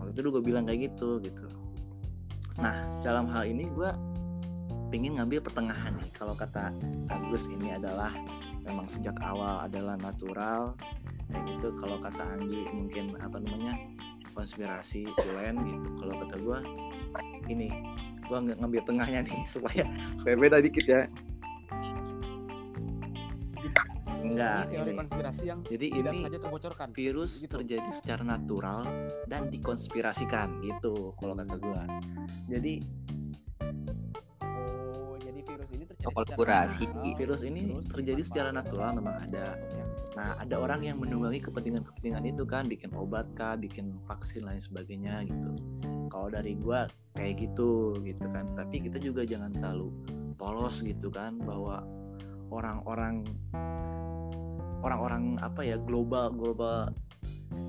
[0.00, 1.46] Waktu itu gue bilang kayak gitu gitu.
[2.56, 3.90] Nah dalam hal ini gue
[4.94, 6.70] pengen ngambil pertengahan nih kalau kata
[7.10, 8.14] Agus ini adalah
[8.62, 10.78] memang sejak awal adalah natural
[11.34, 13.74] kayak gitu kalau kata Andi mungkin apa namanya
[14.38, 16.58] konspirasi UN gitu kalau kata gue
[17.50, 17.68] ini
[18.24, 19.82] gue nggak ngambil tengahnya nih supaya
[20.14, 21.02] supaya beda dikit ya
[24.24, 24.98] enggak ini teori ini.
[25.04, 27.52] konspirasi yang jadi tidak ini sengaja terbocorkan virus Gitu.
[27.52, 28.80] terjadi secara natural
[29.28, 31.84] dan dikonspirasikan gitu kalau kata oh
[32.48, 32.80] jadi
[36.04, 36.84] Kolaborasi.
[37.16, 39.84] virus ini terjadi secara natural memang ada Ya.
[40.14, 45.26] Nah, ada orang yang menunggangi kepentingan-kepentingan itu kan, bikin obat kah, bikin vaksin lain sebagainya
[45.26, 45.58] gitu.
[46.06, 46.86] Kalau dari gua
[47.18, 48.54] kayak gitu gitu kan.
[48.54, 49.90] Tapi kita juga jangan terlalu
[50.38, 51.82] polos gitu kan bahwa
[52.54, 53.26] orang-orang
[54.84, 56.92] orang-orang apa ya global global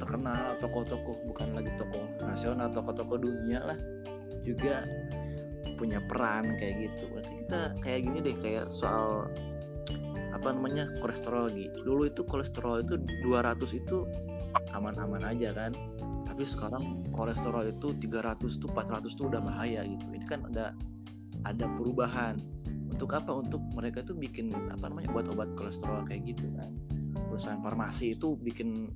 [0.02, 3.80] terkenal tokoh-tokoh bukan lagi tokoh nasional tokoh-tokoh dunia lah
[4.44, 4.84] juga
[5.76, 7.04] punya peran kayak gitu.
[7.12, 9.30] Berarti kita kayak gini deh kayak soal
[10.36, 14.04] apa namanya kolesterol lagi dulu itu kolesterol itu 200 itu
[14.76, 15.72] aman-aman aja kan.
[16.28, 20.04] Tapi sekarang kolesterol itu 300 tuh 400 tuh udah bahaya gitu.
[20.12, 20.76] Ini kan ada
[21.48, 22.36] ada perubahan.
[22.92, 23.32] Untuk apa?
[23.32, 26.72] Untuk mereka tuh bikin apa namanya buat obat kolesterol kayak gitu kan.
[27.32, 28.92] Perusahaan farmasi itu bikin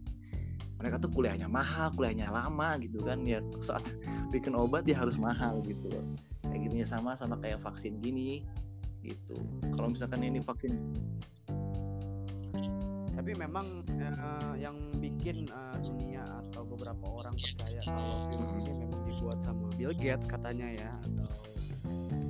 [0.79, 3.23] mereka tuh kuliahnya mahal kuliahnya lama gitu kan.
[3.23, 3.83] Ya saat
[4.31, 5.87] bikin obat ya harus mahal gitu
[6.59, 8.43] kayak gini sama sama kayak vaksin gini
[8.99, 9.39] gitu.
[9.71, 10.75] Kalau misalkan ini vaksin
[13.15, 19.01] tapi memang eh, yang bikin eh, dunia atau beberapa orang percaya kalau virus ini memang
[19.07, 21.31] dibuat sama Bill Gates katanya ya atau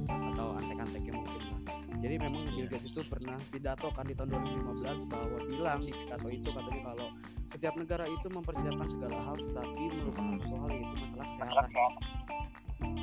[0.10, 1.62] atau antek-anteknya mungkin lah.
[2.00, 4.30] Jadi memang Bill Gates itu pernah pidato kan di tahun
[4.78, 7.08] 2015 bahwa bilang di pidato itu katanya kalau
[7.50, 11.92] setiap negara itu mempersiapkan segala hal tetapi melupakan satu hal yaitu masalah kesehatan.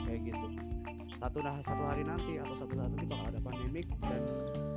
[0.06, 0.75] Kayak gitu
[1.26, 4.22] satu nah satu hari nanti atau satu saat nanti bakal ada pandemik dan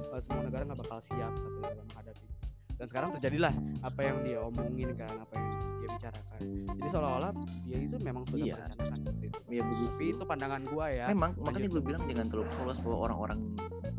[0.09, 2.25] eh, semua negara nggak bakal siap katanya dalam menghadapi.
[2.79, 3.53] Dan sekarang terjadilah
[3.85, 5.47] apa yang dia omongin kan apa yang
[5.77, 6.39] dia bicarakan.
[6.73, 7.31] Jadi seolah-olah
[7.69, 8.55] dia itu memang sudah Iya.
[8.57, 9.39] merencanakan seperti itu.
[9.45, 9.89] Ya begitu.
[9.93, 11.05] Tapi itu pandangan gua ya.
[11.13, 13.39] Memang makanya gue bilang jangan terlalu polos bahwa orang-orang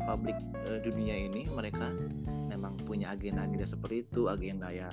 [0.01, 0.37] publik
[0.67, 1.87] eh, dunia ini mereka
[2.51, 4.91] memang punya agenda-agenda seperti itu agenda ya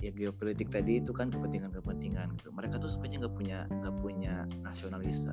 [0.00, 2.48] ya geopolitik tadi itu kan kepentingan-kepentingan gitu.
[2.56, 4.34] Mereka tuh sebenarnya nggak punya nggak punya
[4.64, 5.28] nasionalis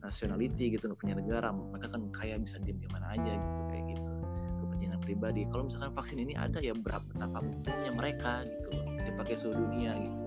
[0.00, 1.50] nationality gitu nggak punya negara.
[1.50, 4.10] Mereka kan kayak bisa diem di mana aja gitu kayak gitu.
[4.62, 5.42] Kepentingan pribadi.
[5.50, 8.70] Kalau misalkan vaksin ini ada ya berapa betapa untungnya mereka gitu
[9.02, 10.18] dipakai seluruh dunia gitu.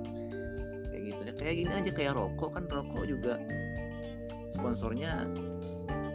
[0.92, 1.22] Kayak gitu.
[1.24, 2.50] Ya kayak gini aja kayak rokok.
[2.60, 3.34] Kan rokok juga
[4.52, 5.24] sponsornya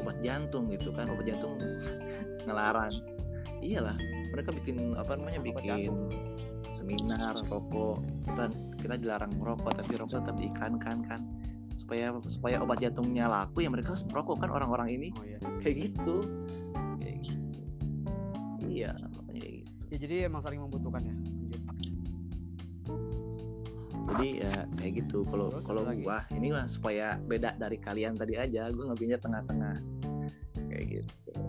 [0.05, 1.09] obat jantung gitu kan.
[1.09, 1.57] Obat jantung
[2.47, 2.93] ngelarang.
[3.65, 3.97] Iyalah
[4.33, 5.93] mereka bikin apa namanya bikin
[6.73, 8.03] seminar rokok.
[8.27, 8.45] Kita
[8.81, 11.21] kita dilarang merokok tapi rokok tetap diiklankan kan.
[11.77, 15.09] Supaya supaya obat jantungnya laku ya mereka harus merokok kan orang-orang ini.
[15.17, 16.17] Oh ya kayak gitu.
[16.99, 17.61] Kayak gitu.
[18.67, 19.73] Iya makanya kayak gitu.
[19.93, 21.17] Ya jadi emang saling membutuhkan ya?
[24.13, 25.25] Jadi ya kayak gitu.
[25.29, 28.69] Kalau kalau gua ini mah supaya beda dari kalian tadi aja.
[28.73, 29.77] Gua ngambilnya tengah-tengah.
[30.73, 31.42] Kayak gitu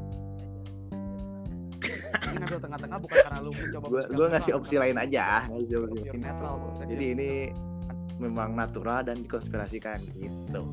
[2.33, 5.25] ini ngambil tengah-tengah bukan karena lu bersikap gua netral, ngasih opsi lain aja.
[5.45, 6.21] ngasih opsi lain.
[6.21, 7.31] netral jadi dia- ini
[8.17, 10.63] memang natural dan dikonspirasikan gitu.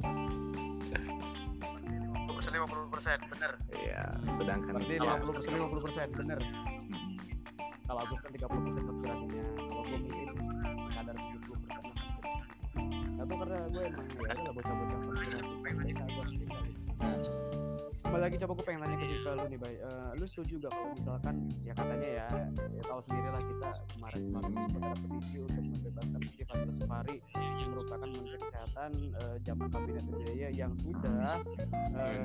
[2.50, 3.52] 50 persen bener.
[3.72, 4.02] Ya
[4.36, 6.38] sedangkan berarti kalau 50 persen 50 persen bener.
[7.88, 10.28] Kalau Agus kan 30 persen konspirasinya kalau gue mungkin
[10.92, 11.80] kadar 70 persen.
[13.16, 14.98] Lah atau karena gue emang ya udah bocah-bocah.
[15.00, 17.49] Konspirasi gue
[18.20, 19.74] lagi coba gue pengen nanya ke si lu nih bay.
[19.80, 22.28] Eh, lu setuju gak kalau misalkan ya katanya ya
[22.76, 27.68] ya tahu sendiri lah kita kemarin kemarin ada petisi untuk membebaskan Siti Fadila Supari yang
[27.72, 31.32] merupakan Menteri Kesehatan eh, zaman Kabinet Jaya yang sudah
[31.96, 32.24] eh,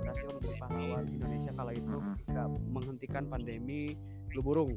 [0.00, 3.82] berhasil menjadi pahlawan Indonesia kala itu ketika menghentikan pandemi
[4.32, 4.72] flu burung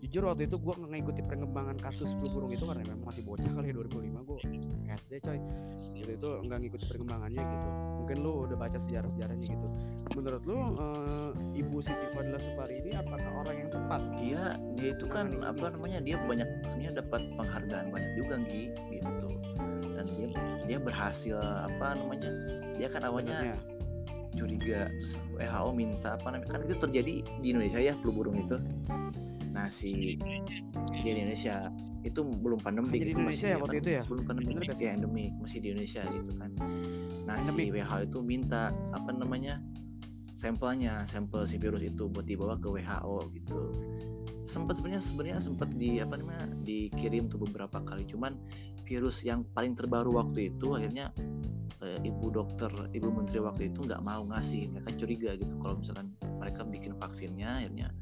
[0.00, 3.68] jujur waktu itu gue ngikuti perkembangan kasus flu burung itu karena memang masih bocah kali
[3.68, 4.38] ya 2005 gue
[4.96, 5.38] SD coy.
[5.92, 7.68] Gitu itu nggak ngikuti perkembangannya gitu.
[8.00, 9.68] Mungkin lu udah baca sejarah sejarahnya gitu.
[10.16, 11.30] Menurut lu eh,
[11.60, 14.00] ibu Siti Fadila Supari ini apakah orang yang tepat?
[14.16, 14.42] Dia
[14.80, 19.28] dia itu kan apa namanya dia banyak sebenarnya dapat penghargaan banyak juga Gi gitu.
[19.92, 20.28] Dan dia
[20.64, 22.30] dia berhasil apa namanya
[22.80, 23.58] dia kan awalnya sebenarnya.
[24.32, 24.80] curiga.
[24.96, 28.56] Terus WHO minta apa namanya kan itu terjadi di Indonesia ya flu burung itu
[29.50, 30.16] nah si
[30.90, 31.70] di Indonesia.
[32.00, 34.00] Itu belum pandemi di Indonesia ya waktu itu ya?
[34.02, 35.32] sebelum pandemi Bener ya endemik.
[35.42, 36.50] Masih di Indonesia gitu kan.
[37.26, 37.66] Nah Endemik.
[37.66, 38.62] si WHO itu minta
[38.94, 39.60] apa namanya
[40.38, 43.60] sampelnya sampel si virus itu buat dibawa ke WHO gitu.
[44.48, 48.08] Sempat sebenarnya sebenarnya sempat di apa namanya dikirim tuh beberapa kali.
[48.08, 48.34] Cuman
[48.88, 51.14] virus yang paling terbaru waktu itu akhirnya
[51.84, 54.72] eh, ibu dokter ibu menteri waktu itu nggak mau ngasih.
[54.72, 57.92] Mereka curiga gitu kalau misalkan mereka bikin vaksinnya akhirnya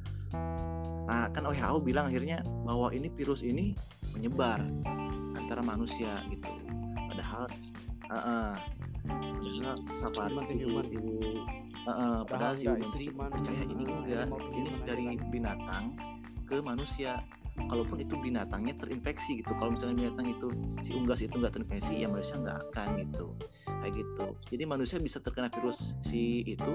[1.08, 3.72] nah kan WHO bilang akhirnya bahwa ini virus ini
[4.12, 4.60] menyebar
[5.36, 6.50] antara manusia gitu.
[7.08, 7.44] Padahal
[8.12, 8.52] eh, eh,
[9.08, 10.86] padahal to ibu, human.
[10.92, 11.14] ibu
[11.88, 14.28] Heeh, padahal si itu cuman, percaya ini enggak.
[14.52, 15.96] ini dari binatang
[16.44, 17.24] ke manusia
[17.66, 19.50] kalaupun itu binatangnya terinfeksi gitu.
[19.58, 20.48] Kalau misalnya binatang itu
[20.86, 23.26] si unggas itu nggak terinfeksi ya manusia nggak akan gitu.
[23.66, 24.26] Kayak gitu.
[24.54, 26.72] Jadi manusia bisa terkena virus si itu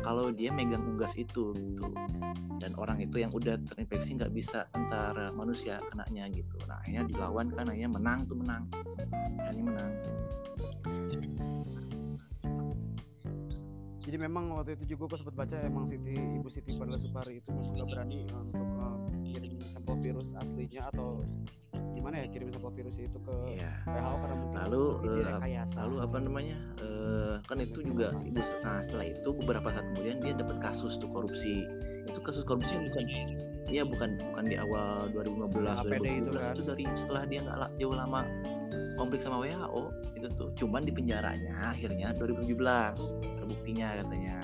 [0.00, 1.86] kalau dia megang unggas itu gitu.
[2.56, 6.56] Dan orang itu yang udah terinfeksi nggak bisa antara manusia kenanya gitu.
[6.64, 8.62] Nah akhirnya dilawan kan akhirnya menang tuh menang.
[9.36, 9.92] Akhirnya menang.
[14.06, 17.50] Jadi memang waktu itu juga gue sempat baca emang Siti Ibu Siti Fadila Supari itu
[17.50, 18.95] nggak berani untuk uh,
[19.40, 21.22] kirim sampel virus aslinya atau
[21.92, 24.84] gimana ya kirim sampel virus itu ke iya WHO karena mungkin lalu
[25.20, 25.76] direkayasa.
[25.84, 30.32] lalu apa namanya eh, kan itu juga ibu nah setelah itu beberapa saat kemudian dia
[30.36, 31.64] dapat kasus tuh korupsi
[32.06, 33.04] itu kasus korupsi bukan
[33.66, 36.54] Iya bukan bukan di awal 2015 APD itu 2017 kan.
[36.54, 38.22] itu dari setelah dia nggak jauh lama
[38.94, 39.82] konflik sama WHO
[40.14, 42.46] itu tuh cuman di penjaranya akhirnya 2017
[43.42, 44.36] terbuktinya katanya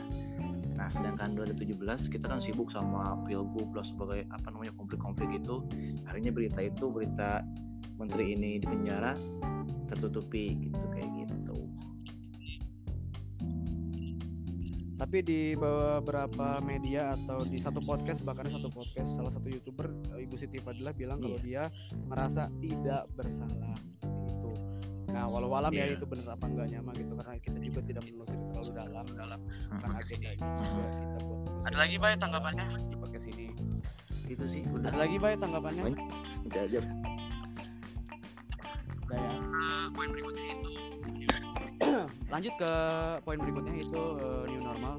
[0.82, 1.78] nah sedangkan 2017
[2.10, 5.62] kita kan sibuk sama pilgub lah sebagai apa namanya konflik-konflik itu
[6.10, 7.46] akhirnya berita itu berita
[8.02, 9.14] menteri ini di penjara
[9.86, 11.70] tertutupi gitu kayak gitu
[15.02, 20.38] Tapi di beberapa media atau di satu podcast bahkan satu podcast salah satu youtuber Ibu
[20.38, 21.66] Siti Fadila bilang kalau Iya.
[21.66, 23.74] dia merasa tidak bersalah.
[25.12, 25.94] Nah walau alam ya Iya.
[25.94, 29.40] itu benar apa enggaknya mah gitu karena kita juga tidak menelusuri terlalu dalam dalam
[29.70, 32.64] bukan agenda ini juga kita buat Ada lagi, Bay, tanggapannya?
[32.82, 33.46] di podcast ini.
[34.24, 35.82] itu sih udah Ada lagi bay tanggapannya?
[35.84, 36.80] Nanti aja
[39.02, 39.32] Udah ya.
[39.36, 40.70] Eh, poin berikutnya itu
[42.32, 42.72] Lanjut ke
[43.20, 44.96] poin berikutnya itu eh, new normal.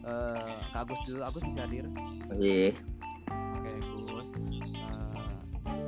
[0.00, 1.84] Eh, Kak Agus dulu, Agus bisa hadir.
[2.32, 2.72] Iya.
[3.28, 3.70] Oke,
[4.08, 4.28] Gus.
[4.32, 5.36] Eh,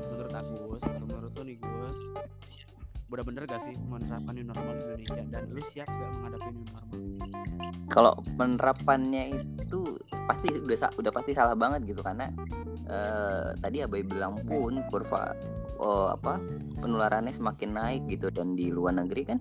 [0.04, 1.98] menurut Agus atau menurut lu nih Gus,
[3.10, 5.22] udah bener gak sih menerapkan new normal di Indonesia?
[5.26, 6.84] Dan lu siap gak menghadapi new normal?
[7.90, 9.22] Kalau penerapannya
[9.58, 9.98] itu
[10.30, 12.06] pasti udah udah pasti salah banget gitu.
[12.06, 12.30] Karena
[12.86, 15.34] eh, tadi Abai bilang pun kurva
[15.82, 16.38] oh, apa
[16.78, 18.30] penularannya semakin naik gitu.
[18.30, 19.38] Dan di luar negeri kan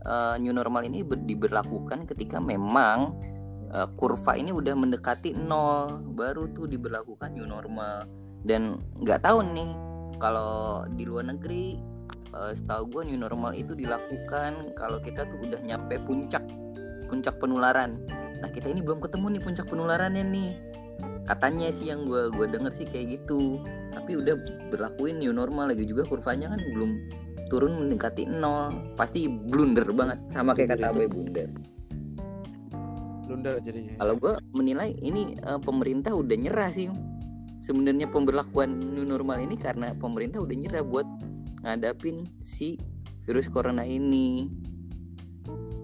[0.00, 3.20] eh, new normal ini ber- diberlakukan ketika memang
[3.68, 6.00] eh, kurva ini udah mendekati nol.
[6.16, 8.08] Baru tuh diberlakukan new normal.
[8.40, 9.70] Dan nggak tahu nih
[10.16, 11.89] kalau di luar negeri
[12.34, 16.42] eh, setahu gue new normal itu dilakukan kalau kita tuh udah nyampe puncak
[17.10, 17.98] puncak penularan.
[18.38, 20.50] Nah kita ini belum ketemu nih puncak penularannya nih.
[21.26, 23.58] Katanya sih yang gue gua denger sih kayak gitu.
[23.90, 24.38] Tapi udah
[24.70, 25.74] berlakuin new normal.
[25.74, 26.90] Lagi juga kurvanya kan belum
[27.50, 28.94] turun mendekati nol.
[28.94, 31.50] Pasti blunder banget sama kayak kata Abai blunder.
[33.26, 33.94] Blunder jadinya.
[33.94, 33.98] ya.
[34.02, 36.88] kalau gue menilai ini eh, pemerintah udah nyerah sih.
[37.60, 41.04] Sebenarnya pemberlakuan new normal ini karena pemerintah udah nyerah buat
[41.60, 42.80] ngadapin si
[43.24, 44.48] virus corona ini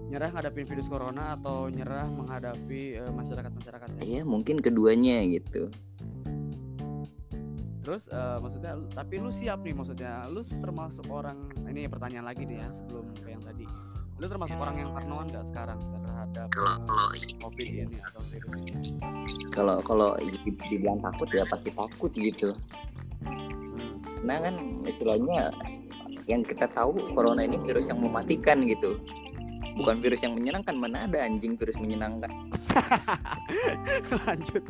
[0.07, 4.01] Nyerah ngadapin virus corona atau nyerah menghadapi eh, masyarakat-masyarakatnya?
[4.07, 5.67] ya mungkin keduanya gitu
[7.87, 12.59] Terus eh, maksudnya tapi lu siap nih maksudnya lu termasuk orang ini pertanyaan lagi nih
[12.59, 13.63] ya sebelum ke yang tadi.
[14.19, 18.59] Lu termasuk orang yang parnoan gak sekarang terhadap eh, COVID ini atau virus
[19.55, 22.51] kalau kalau di- dibilang takut ya pasti takut gitu
[24.27, 25.55] Nah kan istilahnya
[26.27, 28.99] yang kita tahu corona ini virus yang mematikan gitu.
[29.79, 32.27] Bukan virus yang menyenangkan mana ada anjing virus menyenangkan.
[34.27, 34.63] lanjut.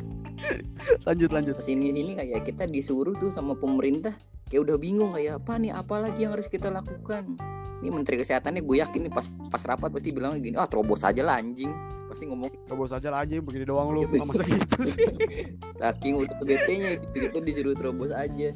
[1.02, 1.56] lanjut lanjut.
[1.58, 4.14] Sini sini kayak kita disuruh tuh sama pemerintah
[4.46, 7.34] kayak udah bingung kayak apa nih apa lagi yang harus kita lakukan.
[7.78, 11.24] Ini menteri kesehatannya gue yakin nih pas pas rapat pasti bilang gini, ah terobos aja
[11.24, 11.72] lah anjing.
[12.08, 14.20] Pasti ngomong Terobos aja lah anjing begini doang lu Gitu.
[14.20, 15.08] sama masa gitu sih.
[15.80, 18.52] saking udah bete-nya gitu, gitu disuruh terobos aja.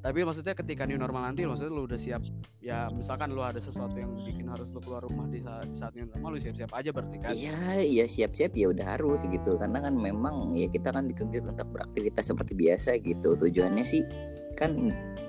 [0.00, 2.24] Tapi maksudnya ketika new normal nanti maksudnya lu udah siap
[2.64, 5.92] ya misalkan lu ada sesuatu yang bikin harus lu keluar rumah di saat, di saat
[5.92, 7.36] new normal lu siap-siap aja berarti kan.
[7.36, 9.60] Iya, iya siap-siap ya udah harus gitu.
[9.60, 13.36] Karena kan memang ya kita kan dituntut untuk beraktivitas seperti biasa gitu.
[13.36, 14.00] Tujuannya sih
[14.56, 14.72] kan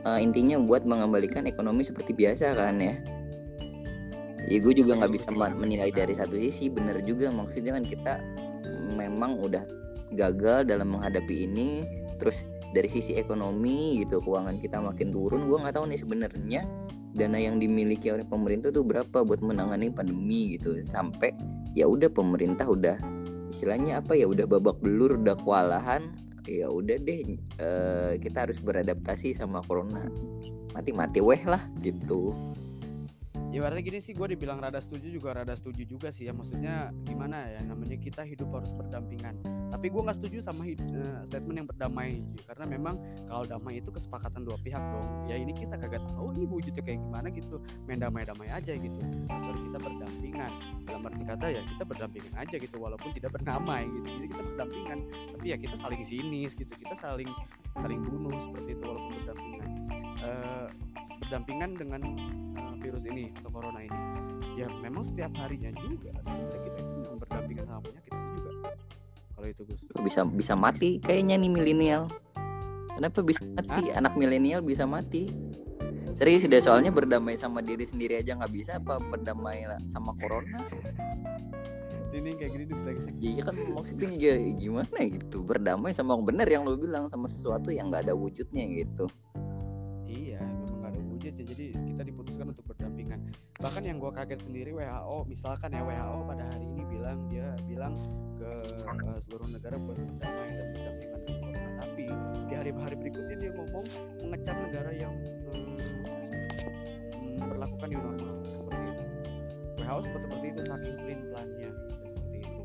[0.08, 2.96] eh, intinya buat mengembalikan ekonomi seperti biasa kan ya.
[4.48, 6.72] Ya gue juga nggak bisa menilai dari satu sisi.
[6.72, 8.24] Bener juga maksudnya kan kita
[8.96, 9.68] memang udah
[10.16, 12.01] gagal dalam menghadapi ini.
[12.22, 15.50] Terus dari sisi ekonomi gitu keuangan kita makin turun.
[15.50, 16.62] Gue nggak tahu nih sebenarnya
[17.18, 21.36] dana yang dimiliki oleh pemerintah tuh berapa buat menangani pandemi gitu sampai
[21.76, 22.96] ya udah pemerintah udah
[23.52, 26.16] istilahnya apa ya udah babak belur udah kewalahan
[26.48, 30.08] ya udah deh eh, kita harus beradaptasi sama corona
[30.72, 32.32] mati-mati weh lah gitu
[33.52, 36.34] ya berarti gini sih gue dibilang rada setuju juga rada setuju juga sih ya.
[36.34, 39.36] Maksudnya gimana ya namanya kita hidup harus berdampingan.
[39.72, 40.78] Tapi gue nggak setuju sama eh,
[41.28, 42.96] statement yang berdamai karena memang
[43.28, 45.28] kalau damai itu kesepakatan dua pihak dong.
[45.28, 47.60] Ya ini kita kagak tahu ini wujudnya kayak gimana gitu.
[47.88, 49.00] Main damai-damai aja gitu.
[49.28, 50.52] Kecuali kita berdampingan.
[50.88, 54.08] Dalam arti kata ya kita berdampingan aja gitu walaupun tidak bernamai gitu.
[54.16, 55.00] Jadi kita berdampingan.
[55.36, 56.72] Tapi ya kita saling sinis gitu.
[56.72, 57.30] Kita saling
[57.76, 59.70] saling bunuh seperti itu walaupun berdampingan.
[60.22, 60.68] Eh,
[61.26, 62.02] berdampingan dengan
[62.60, 64.00] eh, virus ini atau corona ini.
[64.58, 68.52] Ya memang setiap harinya juga sebenarnya kita itu memang berdampingan sama penyakit itu juga.
[69.38, 69.80] Kalau itu Gus.
[70.02, 70.90] Bisa bisa mati?
[71.00, 72.04] Kayaknya nih milenial.
[72.98, 73.94] Kenapa bisa mati?
[73.94, 75.32] Anak milenial bisa mati?
[76.12, 80.60] Serius deh soalnya berdamai sama diri sendiri aja nggak bisa apa berdamai sama corona.
[82.12, 85.48] Ini kayak gini di brengsek ya iya kan maksudnya ya gimana gitu?
[85.48, 89.08] Berdamai sama bener yang lo bilang sama sesuatu yang nggak ada wujudnya gitu.
[90.12, 91.66] Iya memang gak ada wujudnya jadi
[93.62, 97.94] bahkan yang gua kaget sendiri WHO misalkan ya WHO pada hari ini bilang dia bilang
[98.42, 98.50] ke
[98.90, 102.04] eh, seluruh negara buat berdamai dan dengan corona tapi
[102.50, 103.86] di hari-hari berikutnya dia ngomong
[104.26, 105.14] mengecam negara yang
[105.54, 105.92] hmm, hmm,
[107.92, 108.36] new normal.
[108.48, 109.04] Seperti itu.
[109.82, 112.62] WHO sempat seperti itu saking pelin-pelannya bisa seperti itu.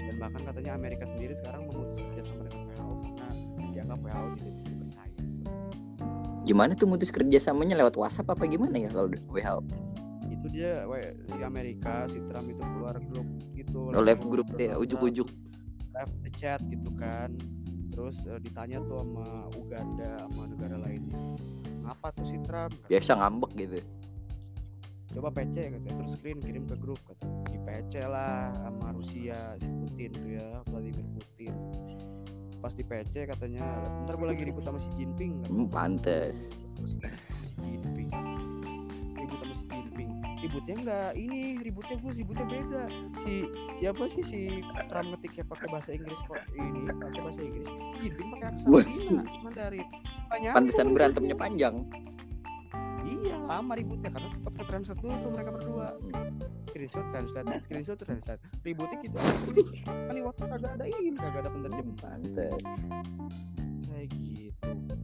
[0.00, 3.28] Dan bahkan katanya Amerika sendiri sekarang memutus kerjasama dengan WHO karena
[3.70, 5.14] dianggap WHO tidak bisa dipercaya.
[6.48, 7.74] Gimana tuh mutus kerjasamanya?
[7.78, 9.60] Lewat WhatsApp apa gimana ya kalau WHO
[10.50, 15.28] dia we, si Amerika si Trump itu keluar grup gitu oh, live group deh ujuk-ujuk.
[15.94, 17.34] Live chat gitu kan.
[17.90, 21.18] Terus eh, ditanya tuh sama Uganda sama negara lainnya.
[21.86, 22.74] Ngapa tuh si Trump?
[22.74, 23.80] Kata, biasa ngambek gitu
[25.10, 29.66] coba PC katanya terus screen kirim ke grup kata di PC lah sama Rusia si
[29.66, 31.54] Putin tuh ya Vladimir Putin.
[32.60, 33.64] Pas di PC katanya
[34.06, 35.50] ntar gue lagi ribut sama si Jinping kata.
[35.50, 36.36] hmm, pantes.
[36.86, 36.94] Si
[37.58, 38.08] Jinping
[40.40, 42.84] ributnya enggak ini ributnya gue ributnya beda.
[43.24, 43.34] Si
[43.80, 44.40] siapa sih si
[44.88, 46.40] Trump ngetiknya pakai bahasa Inggris kok.
[46.56, 47.68] Ini pakai bahasa Inggris.
[47.68, 48.84] Si Jinping pakai aksen Wah.
[48.88, 49.88] Cina Mandarin
[50.32, 51.84] Banyak pantesan berantemnya panjang.
[53.04, 55.86] Iya lama ributnya karena sempat ke translate dulu tuh mereka berdua.
[56.70, 58.40] Screenshot translate screenshot translate.
[58.64, 59.16] Ributnya gitu.
[59.84, 61.96] Kan di waktu kagak ada ini kagak ada penerjemah.
[62.00, 62.62] Pantes.
[63.88, 64.99] Kayak gitu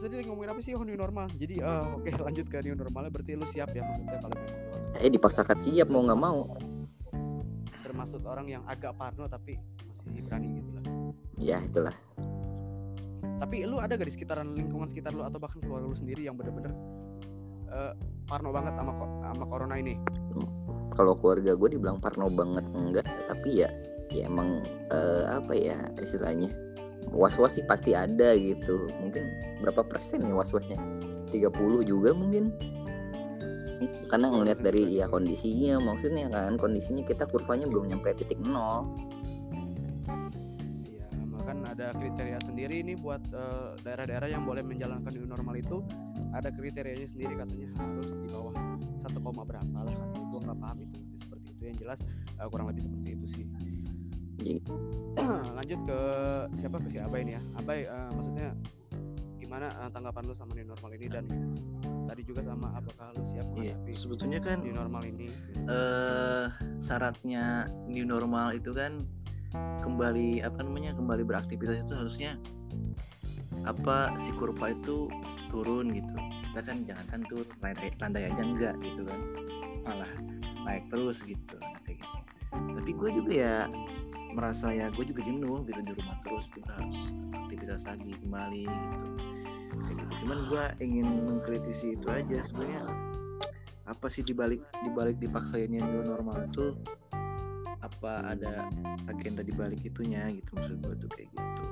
[0.00, 0.72] tadi lagi ngomongin apa sih?
[0.72, 1.28] Oh new normal.
[1.36, 3.10] Jadi eh, oke lanjut ke new normalnya.
[3.12, 4.58] Berarti lu siap ya maksudnya kalau memang
[4.98, 6.40] eh dipaksakan siap mau nggak mau.
[7.84, 9.60] Termasuk orang yang agak parno tapi
[10.08, 10.84] masih berani gitu lah.
[11.36, 11.96] Ya itulah.
[13.40, 16.36] Tapi lu ada gak di sekitaran lingkungan sekitar lu atau bahkan keluarga lu sendiri yang
[16.36, 16.76] bener-bener
[17.72, 17.92] eh,
[18.28, 18.92] parno banget sama
[19.24, 19.96] sama corona ini?
[20.92, 23.06] Kalau keluarga gue dibilang parno banget enggak.
[23.28, 23.68] Tapi ya
[24.12, 24.60] ya emang
[24.92, 26.52] eh, apa ya istilahnya
[27.10, 28.88] was was sih pasti ada gitu.
[29.02, 29.22] Mungkin
[29.60, 30.78] berapa persen ya was wasnya
[31.30, 31.50] 30
[31.86, 32.54] juga mungkin.
[34.10, 35.78] Karena ngelihat dari ya kondisinya.
[35.82, 38.90] Maksudnya kan kondisinya kita kurvanya belum nyampe titik nol.
[40.86, 45.82] Iya, makan ada kriteria sendiri nih buat eh, daerah-daerah yang boleh menjalankan new normal itu.
[46.30, 48.54] Ada kriterianya sendiri katanya harus di bawah
[49.02, 50.26] satu koma berapa lah katanya.
[50.30, 51.62] Gua nggak paham itu seperti itu.
[51.64, 51.98] Yang jelas
[52.38, 53.44] eh, kurang lebih seperti itu sih
[55.58, 56.00] lanjut ke
[56.56, 57.42] siapa ke si Abai nih ya.
[57.58, 58.48] Abai eh, maksudnya
[59.36, 61.24] gimana eh, tanggapan lu sama new normal ini dan
[62.06, 65.28] tadi juga sama apakah lu siap Iya, menghadapi sebetulnya kan new normal ini?
[65.70, 66.46] eh
[66.82, 68.98] syaratnya new normal itu kan
[69.82, 72.38] kembali apa namanya kembali beraktivitas itu harusnya
[73.66, 75.10] apa si kurva itu
[75.50, 76.16] turun gitu.
[76.50, 79.20] Kita kan jangan kan turun landai, landai aja enggak gitu kan.
[79.84, 80.10] Malah
[80.64, 82.16] naik terus gitu kayak gitu.
[82.50, 83.56] Tapi gue juga ya
[84.34, 87.00] merasa ya gue juga jenuh gitu di rumah terus juga harus
[87.34, 89.06] aktivitas lagi kembali gitu.
[89.70, 90.12] Kayak gitu.
[90.24, 92.82] Cuman gue ingin mengkritisi itu aja sebenarnya.
[93.90, 96.78] Apa sih dibalik dibalik dipaksainnya new normal itu?
[97.80, 98.70] Apa ada
[99.10, 100.30] agenda dibalik itunya?
[100.30, 101.64] Gitu maksud gue tuh kayak gitu.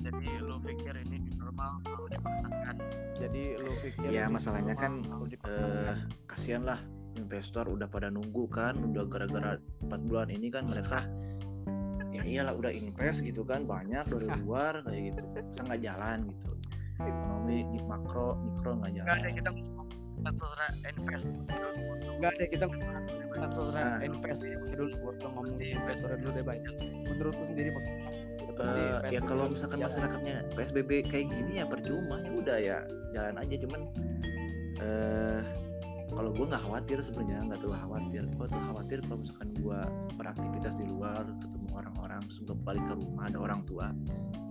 [0.00, 2.76] Jadi lu pikir ini normal mau dipaksakan?
[3.20, 5.96] jadi lu pikir Ya, masalahnya normal kan, eh dipaksakan?
[6.24, 6.80] kasihan lah
[7.20, 11.04] investor udah pada nunggu kan udah gara-gara 4 bulan ini kan mereka
[12.10, 15.20] ya iyalah udah invest gitu kan banyak dari luar kayak gitu.
[15.30, 16.50] Bisa nggak jalan gitu?
[17.00, 19.20] Ekonomi di makro mikro nggak Enggak jalan.
[19.20, 19.88] ada kita ngomong
[20.20, 21.28] terserah invest.
[22.20, 22.66] Nggak ada kita
[23.70, 23.98] Nah.
[24.02, 24.42] invest.
[24.44, 26.62] Dulu gua ngomong investor dulu deh baik
[27.06, 28.08] menurut lu sendiri maksudnya
[28.60, 32.78] Eh, ya kalau misalkan masyarakatnya PSBB kayak gini ya percuma ya udah ya
[33.16, 33.54] jalan aja.
[33.56, 33.80] Cuman
[34.84, 35.40] eh
[36.20, 38.22] kalau gue nggak khawatir sebenarnya nggak terlalu khawatir.
[38.36, 39.78] Gue tuh khawatir kalau misalkan gue
[40.20, 43.86] beraktivitas di luar ketemu orang-orang terus gue balik ke rumah ada orang tua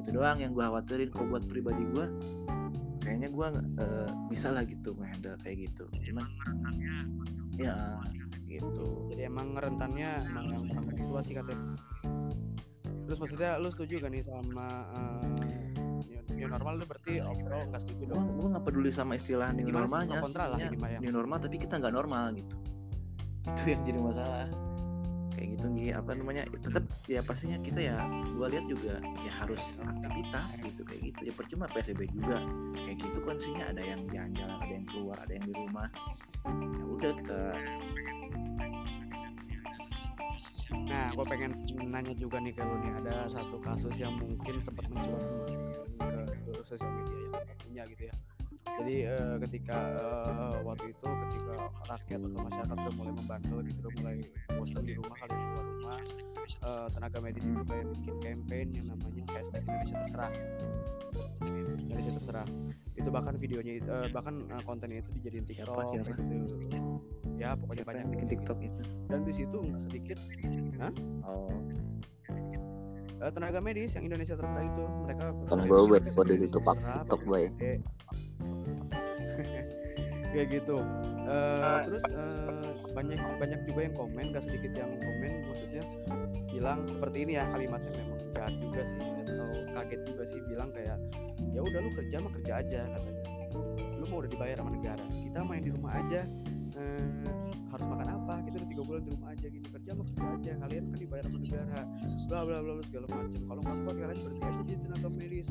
[0.02, 1.14] itu doang yang gue khawatirin.
[1.14, 2.06] Kalau buat pribadi gue
[3.06, 3.48] kayaknya gue
[4.34, 5.86] bisa lah gitu ngehandle kayak gitu.
[5.94, 6.96] Cuman rentannya
[7.62, 7.78] ya
[8.50, 9.06] gitu.
[9.14, 11.78] Jadi emang rentannya emang yang orang tua sih katanya
[13.10, 15.59] terus maksudnya lu setuju gak nih sama eh,
[16.40, 18.24] new, normal lu berarti overall nggak setuju dong.
[18.40, 20.20] gue nggak peduli sama istilah new Gimana normalnya.
[20.24, 22.56] Kontra lah yang- new normal tapi kita nggak normal gitu.
[23.50, 24.48] Itu yang jadi masalah.
[25.30, 27.96] Kayak gitu nih apa namanya tetap ya pastinya kita ya
[28.28, 31.20] gue lihat juga ya harus aktivitas gitu kayak gitu.
[31.32, 32.44] Ya percuma psbb juga.
[32.76, 35.88] Kayak gitu kondisinya ada yang jalan-jalan ada yang keluar ada yang di rumah.
[36.50, 37.42] Ya udah kita
[40.90, 41.52] nah gue pengen
[41.90, 45.22] nanya juga nih ke lu nih ada satu kasus yang mungkin sempat mencuat
[46.50, 48.16] ke seluruh sosial media yang kita punya gitu ya.
[48.80, 51.54] Jadi eh, ketika eh, waktu itu ketika
[51.90, 54.18] rakyat atau masyarakat udah mulai membandel gitu udah mulai
[54.58, 56.00] bosan di rumah kali keluar rumah
[56.50, 60.32] eh, tenaga medis itu kayak bikin campaign yang namanya hashtag Indonesia terserah.
[61.80, 62.48] Indonesia terserah.
[62.98, 66.10] Itu bahkan videonya itu- eh, bahkan eh, kontennya itu dijadiin TikTok siapa?
[66.18, 66.36] gitu.
[67.40, 68.34] ya pokoknya siapa banyak bikin gitu.
[68.36, 68.82] tiktok itu?
[69.08, 70.18] Dan di situ nggak sedikit
[71.24, 71.56] oh
[73.20, 74.84] eh, tenaga medis yang Indonesia terserah itu.
[75.08, 77.74] Mereka kan gue buat kode itu pak tiktok pakai boy gede.
[80.30, 80.78] kayak gitu.
[81.30, 85.84] Eh, terus eh, banyak banyak juga yang komen gak sedikit yang komen maksudnya
[86.50, 90.98] bilang seperti ini ya kalimatnya memang jahat juga sih atau kaget juga sih bilang kayak
[91.54, 93.24] ya udah lu kerja mah kerja aja katanya.
[94.00, 96.22] Lu mau udah dibayar sama negara kita main di rumah aja
[97.70, 100.52] harus makan apa kita udah tiga bulan di rumah aja gini kerja mah kerja aja
[100.66, 101.82] kalian kan dibayar sama negara
[102.30, 103.42] bla bla bla segala macem.
[103.46, 105.48] Kalau nggak kuat kalian berhenti aja jadi tenaga medis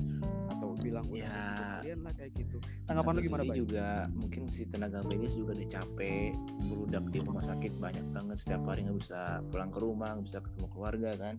[0.48, 1.78] atau bilang udah Ya.
[1.82, 2.56] kalian lah kayak gitu.
[2.86, 3.56] Tanggapan lu gimana Bay?
[3.58, 6.30] juga mungkin si tenaga medis juga udah capek
[6.68, 10.38] berudak di rumah sakit banyak banget setiap hari nggak bisa pulang ke rumah nggak bisa
[10.42, 11.34] ketemu keluarga kan?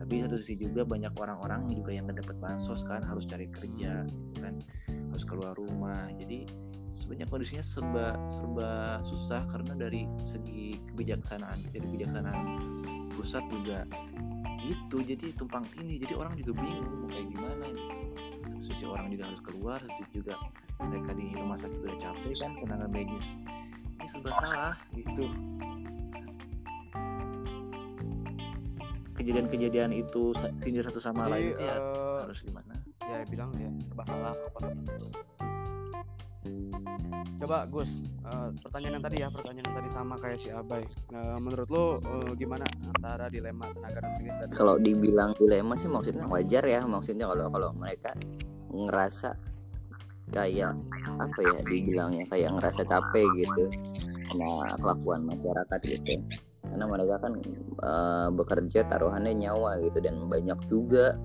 [0.00, 3.04] Tapi satu sisi juga banyak orang-orang juga yang nggak dapat bansos kan?
[3.04, 4.54] Harus cari kerja gitu kan?
[5.12, 6.46] Harus keluar rumah jadi
[6.90, 8.70] sebenarnya kondisinya serba serba
[9.06, 12.38] susah karena dari segi kebijaksanaan dari kebijaksanaan
[13.14, 13.86] pusat juga
[14.64, 15.00] gitu.
[15.04, 16.04] Jadi tumpang tindih.
[16.04, 18.02] Jadi orang juga bingung mau kayak gimana gitu.
[18.60, 20.34] Sisi orang juga harus keluar sisi juga
[20.80, 23.26] mereka di rumah sakit udah capek kan tenaga medis.
[24.00, 25.24] Ini serba salah gitu.
[29.20, 32.72] Kejadian-kejadian itu sindir satu sama lain itu ya eh, harus gimana?
[33.10, 34.70] ya bilang ya serba salah apa
[37.40, 41.38] coba Gus eh, pertanyaan yang tadi ya pertanyaan yang tadi sama kayak si Abai Eh,
[41.42, 46.62] menurut lo eh, gimana antara dilema tenaga medis dan kalau dibilang dilema sih maksudnya wajar
[46.62, 48.14] ya maksudnya kalau kalau mereka
[48.70, 49.34] ngerasa
[50.30, 50.78] kayak
[51.18, 53.64] apa ya dibilangnya kayak ngerasa capek gitu
[54.30, 56.22] sama kelakuan masyarakat gitu.
[56.62, 57.32] Karena mereka kan
[57.82, 61.18] eh, bekerja taruhannya nyawa gitu dan banyak juga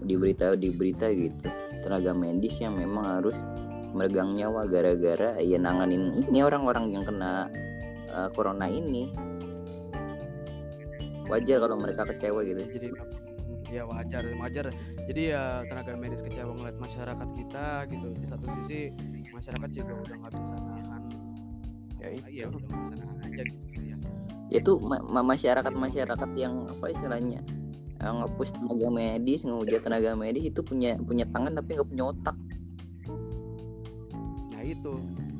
[0.00, 1.52] di berita di berita gitu.
[1.84, 3.44] Tenaga medis yang memang harus
[3.92, 7.48] meregang nyawa gara-gara ya nanganin ini orang-orang yang kena
[8.08, 9.12] eh, corona ini.
[11.28, 12.64] Wajar kalau mereka kecewa gitu.
[12.64, 12.88] Jadi
[13.68, 14.72] ya wajar wajar.
[15.04, 18.06] Jadi ya tenaga medis kecewa ngeliat masyarakat kita gitu.
[18.16, 18.80] Di satu sisi
[19.28, 21.02] masyarakat juga udah nggak bisa nahan.
[22.00, 22.56] Ya iya itu.
[22.56, 23.96] udah nggak bisa nahan aja gitu ya.
[24.48, 27.44] Itu ma- ma- masyarakat masyarakat yang apa istilahnya
[27.98, 32.36] yang ngepush tenaga medis ngehujat tenaga medis itu punya punya tangan tapi nggak punya otak
[34.74, 34.92] itu.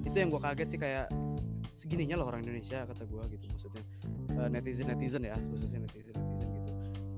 [0.07, 1.13] Itu yang gue kaget sih kayak
[1.79, 3.83] segininya loh orang Indonesia kata gue gitu maksudnya
[4.51, 6.73] netizen netizen ya khususnya netizen netizen gitu.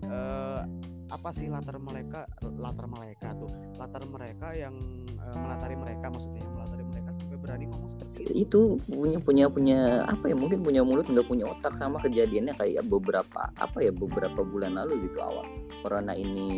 [0.05, 0.63] Eh,
[1.11, 2.29] apa sih latar mereka
[2.61, 3.51] latar mereka tuh
[3.81, 4.77] latar mereka yang
[5.17, 8.31] eh, melatari mereka maksudnya yang melatari mereka sampai berani ngomong seperti itu.
[8.37, 12.85] itu punya punya punya apa ya mungkin punya mulut nggak punya otak sama kejadiannya kayak
[12.87, 15.49] beberapa apa ya beberapa bulan lalu gitu awal
[15.83, 16.49] corona ini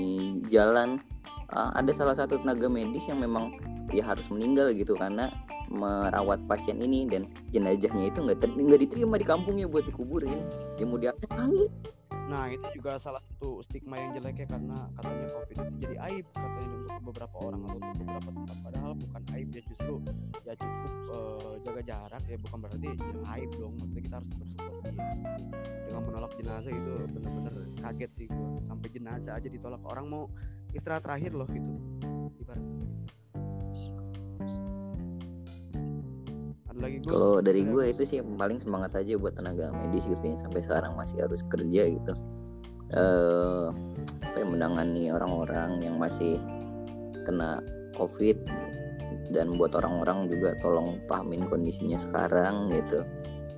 [0.50, 0.98] jalan
[1.53, 3.57] uh, ada salah satu tenaga medis yang memang
[3.92, 5.28] ya harus meninggal gitu karena
[5.72, 10.44] merawat pasien ini dan jenazahnya itu nggak nggak diterima di kampungnya buat dikuburin.
[10.76, 11.68] Ya mau diapain
[12.32, 16.26] Nah itu juga salah satu stigma yang jelek ya karena katanya COVID itu jadi aib
[16.32, 18.57] katanya untuk beberapa orang atau untuk beberapa tempat.
[18.64, 19.94] Padahal bukan aib ya justru
[20.48, 22.94] ya cukup eh, jaga jarak ya bukan berarti ya
[23.36, 23.72] aib dong.
[23.76, 24.44] Maksudnya kita harus dia.
[24.48, 24.61] Gitu.
[25.92, 28.48] dengan menolak jenazah itu bener-bener kaget sih gua.
[28.64, 29.82] Sampai jenazah aja ditolak.
[29.84, 30.24] Orang mau
[30.73, 31.73] istirahat terakhir loh gitu
[36.73, 36.97] ada lagi?
[37.05, 40.93] Kalau dari gue itu sih paling semangat aja buat tenaga medis gitu ya sampai sekarang
[40.97, 42.14] masih harus kerja gitu.
[42.93, 43.68] Eh
[44.25, 46.41] apa ya, menangani orang-orang yang masih
[47.29, 47.61] kena
[47.95, 48.49] COVID
[49.33, 53.05] dan buat orang-orang juga tolong pahamin kondisinya sekarang gitu.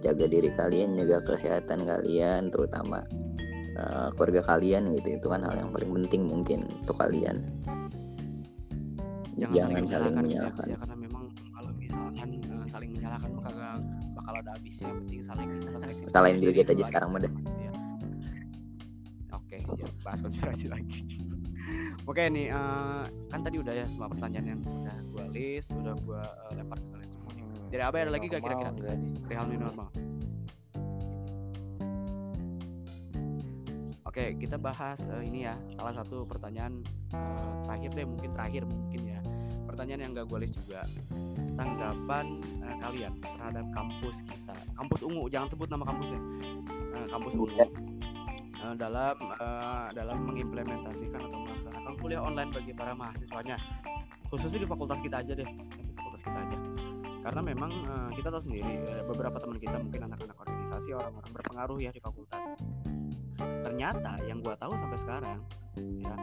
[0.05, 3.09] Jaga diri kalian, jaga kesehatan kalian, terutama
[3.75, 5.18] eh, keluarga kalian gitu.
[5.18, 7.43] Itu kan hal yang paling penting mungkin untuk kalian.
[9.35, 10.64] Jangan jangan, saling saling menyalahkan, menyalahkan.
[10.64, 13.77] gitu ya, karena memang kalau misalkan eh, saling menyalahkan maka kagak
[14.14, 17.20] bakal ada habisnya yang penting saling introspeksi Salahin Bill diri Gates dulu aja sekarang mah
[17.20, 17.33] dah.
[17.35, 17.72] Iya.
[19.35, 21.01] oke siap bahas konspirasi lagi
[22.11, 26.22] oke nih eh, kan tadi udah ya semua pertanyaan yang udah gua list udah gua
[26.22, 27.45] eh, lempar ke kalian semuanya
[27.75, 28.70] Jadi apa ada lagi gak kira-kira?
[28.70, 29.18] nih?
[29.27, 29.89] perihal new normal
[34.15, 39.01] Oke, kita bahas eh, ini ya salah satu pertanyaan eh, terakhir deh mungkin terakhir mungkin
[39.11, 39.19] ya.
[39.67, 40.87] Pertanyaan yang gak gue list juga.
[41.59, 46.21] Tanggapan eh, kalian terhadap kampus kita kampus ungu jangan sebut nama kampusnya.
[46.95, 47.59] Eh, kampus ungu.
[47.59, 53.59] Eh, dalam eh, dalam mengimplementasikan atau melaksanakan kuliah online bagi para mahasiswanya
[54.31, 56.57] khususnya di fakultas kita aja deh di fakultas kita aja.
[57.19, 57.71] Karena memang
[58.15, 58.79] kita tahu sendiri
[59.11, 62.62] beberapa teman kita mungkin anak-anak organisasi orang-orang berpengaruh ya di fakultas
[63.37, 65.39] ternyata yang gua tahu sampai sekarang
[65.76, 66.14] ya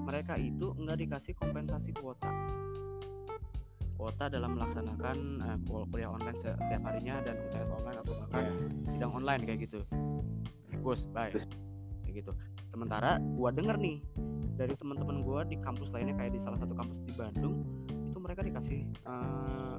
[0.00, 2.28] mereka itu nggak dikasih kompensasi kuota.
[3.94, 5.16] Kuota dalam melaksanakan
[5.64, 8.44] kul- kuliah online se- setiap harinya dan UTS online atau bahkan
[8.88, 9.80] sidang online kayak gitu.
[10.80, 11.28] Gus bye.
[12.02, 12.32] Kayak gitu.
[12.66, 14.00] Sementara gua denger nih
[14.56, 17.60] dari teman-teman gua di kampus lainnya kayak di salah satu kampus di Bandung
[18.08, 19.76] itu mereka dikasih eh,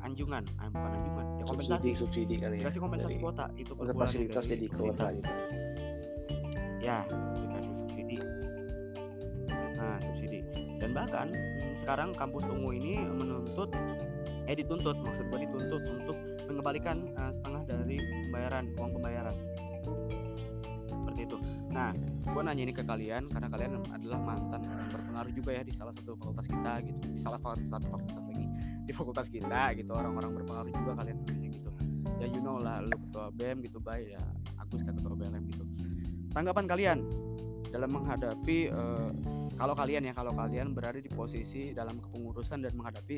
[0.00, 0.44] anjungan.
[0.56, 1.92] Ah, bukan anjungan ya kompensasi.
[1.92, 3.44] subsidi subsidi kali ya dikasih kompensasi dari- kuota.
[3.56, 5.30] Itu per untuk bulan fasilitas jadi kuota gitu
[6.80, 7.04] ya
[7.36, 8.18] dikasih subsidi.
[9.76, 10.40] Nah subsidi.
[10.80, 11.28] Dan bahkan
[11.76, 13.70] sekarang kampus ungu ini menuntut
[14.48, 16.16] eh dituntut maksud gue dituntut untuk
[16.48, 19.36] mengembalikan eh, setengah dari pembayaran uang pembayaran.
[20.88, 21.36] Seperti itu.
[21.70, 21.92] Nah
[22.24, 25.92] gue nanya ini ke kalian karena kalian adalah mantan orang berpengaruh juga ya di salah
[25.92, 26.98] satu fakultas kita gitu.
[27.12, 28.46] Di salah satu fakultas lagi.
[28.88, 31.70] Di fakultas kita gitu orang-orang berpengaruh juga kalian gitu.
[32.20, 34.24] Ya you know lah lu ketua bem gitu baik ya.
[34.70, 35.66] Ya ketua BLM gitu
[36.30, 36.98] tanggapan kalian
[37.70, 39.10] dalam menghadapi eh,
[39.54, 43.16] kalau kalian ya kalau kalian berada di posisi dalam kepengurusan dan menghadapi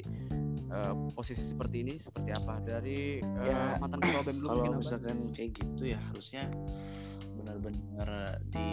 [0.69, 4.75] eh, posisi seperti ini seperti apa dari eh, Ya, mantan ketua bem dulu kalau mungkin
[4.75, 4.83] apa?
[4.83, 6.43] misalkan kayak gitu ya harusnya
[7.33, 8.09] benar-benar
[8.49, 8.71] di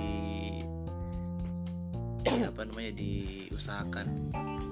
[2.52, 4.08] apa namanya diusahakan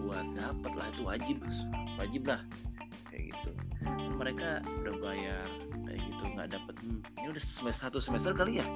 [0.03, 1.37] buat dapat lah itu wajib
[1.95, 2.41] wajib lah
[3.07, 3.49] kayak gitu
[4.19, 5.47] mereka udah bayar
[5.83, 7.01] kayak gitu nggak dapat Hmm.
[7.19, 8.67] ini udah semester satu semester kali ya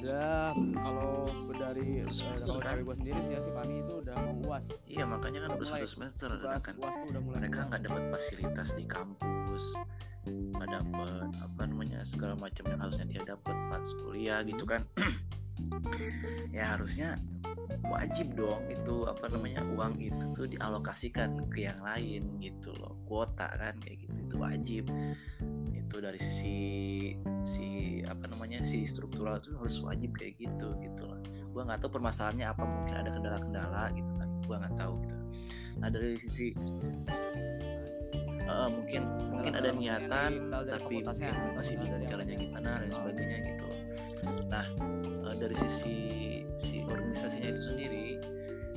[0.00, 1.28] udah kalau
[1.60, 2.72] dari eh, Semester, kalau kan?
[2.72, 4.66] cewek gue sendiri sih ya si Fani itu udah mau uas.
[4.88, 6.74] Iya makanya kan Udah satu semester uas kan?
[6.80, 9.64] uas tuh udah mulai mereka nggak dapat fasilitas di kampus
[10.28, 14.84] nggak dapat apa namanya segala macam yang harusnya dia dapat pas kuliah gitu kan
[16.50, 17.18] ya harusnya
[17.86, 22.98] wajib dong itu apa namanya uang itu tuh dialokasikan ke yang lain gitu loh.
[23.06, 24.84] Kuota kan kayak gitu itu wajib.
[25.74, 26.58] Itu dari sisi
[27.46, 27.68] si
[28.06, 32.46] apa namanya si struktural itu harus wajib kayak gitu gitu lah gua nggak tahu permasalahannya
[32.46, 35.16] apa mungkin ada kendala-kendala gitu kan gua nggak tahu gitu.
[35.80, 36.46] Nah dari sisi
[38.46, 42.90] eh, mungkin mungkin ada niatan dari- tapi mungkin masih kendala bingung dari caranya gimana dan
[42.94, 43.64] sebagainya gitu.
[43.66, 43.78] Loh.
[44.50, 44.66] nah
[45.40, 45.96] dari sisi
[46.60, 48.06] si organisasinya itu sendiri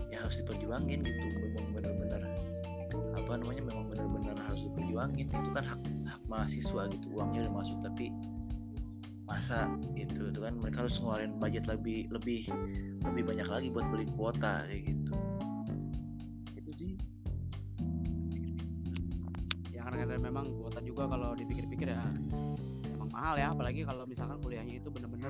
[0.07, 1.20] ya harus diperjuangin gitu.
[1.20, 2.22] Memang benar-benar
[3.14, 5.28] apa namanya memang benar-benar harus diperjuangin.
[5.28, 8.07] Itu kan hak hak mahasiswa gitu uangnya udah masuk tapi
[9.24, 12.43] masa gitu itu kan mereka harus ngeluarin budget lebih lebih
[13.07, 15.14] lebih banyak lagi buat beli kuota kayak gitu.
[16.59, 16.93] Itu sih.
[19.72, 22.03] Ya karena memang kuota juga kalau dipikir-pikir ya
[23.14, 25.30] mahal ya apalagi kalau misalkan kuliahnya itu bener-bener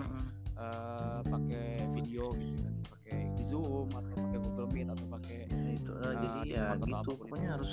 [0.55, 5.91] eh, pakai video gitu kan pakai zoom atau pakai google meet atau pakai Ya, itu
[5.93, 7.55] Nah, jadi ya gitu pokoknya itu.
[7.59, 7.71] harus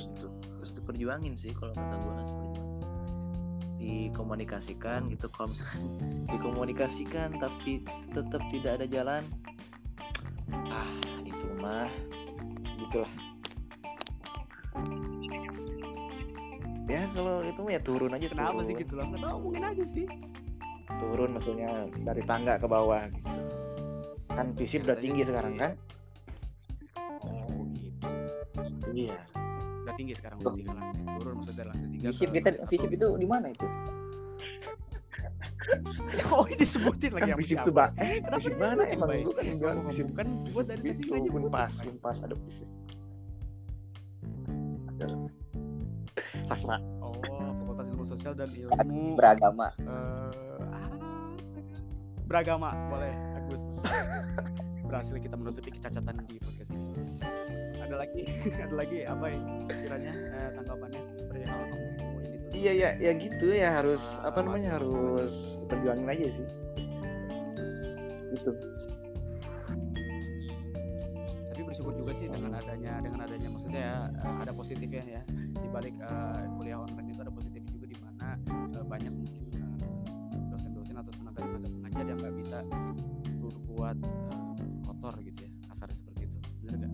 [0.58, 2.34] harus diperjuangin sih kalau kata gue harus
[3.80, 5.82] dikomunikasikan gitu kalau misalkan
[6.34, 9.22] dikomunikasikan tapi tetap tidak ada jalan
[10.68, 10.90] ah
[11.22, 11.90] itu mah
[12.82, 13.12] gitulah
[16.90, 18.66] ya kalau itu mah ya turun aja kenapa turun.
[18.66, 20.06] sih gitu loh nggak tahu mungkin aja sih?
[20.98, 21.70] Turun maksudnya
[22.02, 23.40] dari tangga ke bawah gitu.
[24.30, 25.72] Kan visip udah Biasanya tinggi gitu sekarang kan?
[27.22, 28.08] Oh gitu.
[28.90, 29.18] Iya.
[29.86, 32.94] Udah tinggi sekarang udah tinggal lantai turun maksudnya dari lantai tiga Visip ke kita satu.
[32.98, 33.66] itu di mana itu?
[36.34, 37.66] oh ini disebutin lagi kan siapa?
[37.68, 39.08] tuh pak Kenapa visip disebutin, mana emang?
[39.22, 41.88] lu kan bilang visip bukan gua visip dari tadi itu nyebutin, unpas Bay.
[41.92, 42.34] unpas ada.
[42.34, 42.68] visip
[46.50, 47.14] sastra oh
[47.62, 49.70] fakultas ilmu sosial dan ilmu Beragama.
[49.78, 50.30] eh,
[50.66, 50.90] ah,
[52.26, 53.14] beragama boleh.
[53.34, 53.62] Agus
[54.90, 56.90] berhasil kita menutupi kecacatan di podcast ini.
[57.78, 58.22] Ada lagi?
[58.66, 59.38] Ada lagi apa ya
[59.70, 61.02] kiranya eh, tanggapannya?
[61.26, 62.50] Perihal kamu semua ini tuh.
[62.50, 65.34] Iya ya ya gitu ya harus Ah, apa namanya harus
[65.70, 66.46] perjuangin aja sih.
[68.30, 68.50] Gitu.
[71.60, 75.22] Bersyukur juga sih dengan adanya dengan adanya maksudnya ya eh, ada positifnya ya
[75.54, 79.62] di balik eh, kuliah online itu ada positif juga di mana eh, banyak mungkin
[80.50, 82.58] dosen-dosen atau tenaga-tenaga pengajar yang nggak bisa
[83.38, 86.92] berbuat eh, kotor gitu ya kasarnya seperti itu bener gak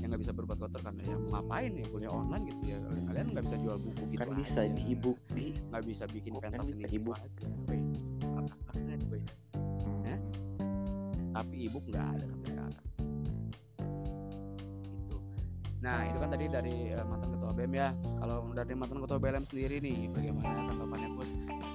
[0.00, 2.78] yang nggak bisa berbuat kotor karena ya mau ngapain ya kuliah online gitu ya
[3.12, 4.72] kalian nggak bisa jual buku gitu kan bisa aja.
[4.72, 7.16] di ebook di nggak bisa bikin pentas bisa sendiri gitu ebook.
[7.20, 7.82] aja Weh,
[8.40, 9.24] atas banget weh.
[10.08, 10.18] Hah?
[11.36, 12.91] tapi ebook nggak ada sampai sekarang
[15.82, 17.90] nah itu kan tadi dari eh, mantan ketua BEM ya.
[18.22, 21.30] Kalau dari mantan ketua BLM sendiri nih bagaimana tanggapannya Gus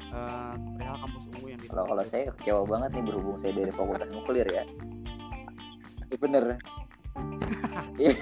[0.07, 4.09] Eh, perihal kampus ungu yang kalau kalau saya kecewa banget nih berhubung saya dari fakultas
[4.09, 4.63] nuklir ya.
[6.09, 6.43] Iya bener.
[7.97, 8.13] Iya,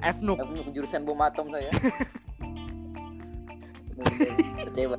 [0.00, 1.68] FNUK aku jurusan bom atom saya
[4.64, 4.96] kecewa.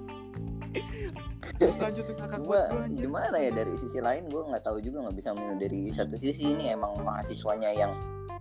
[1.58, 5.58] Lanjut kakak gua gimana ya dari sisi lain gua nggak tahu juga nggak bisa menilai
[5.58, 6.54] dari satu sisi.
[6.54, 7.90] Ini emang mahasiswanya yang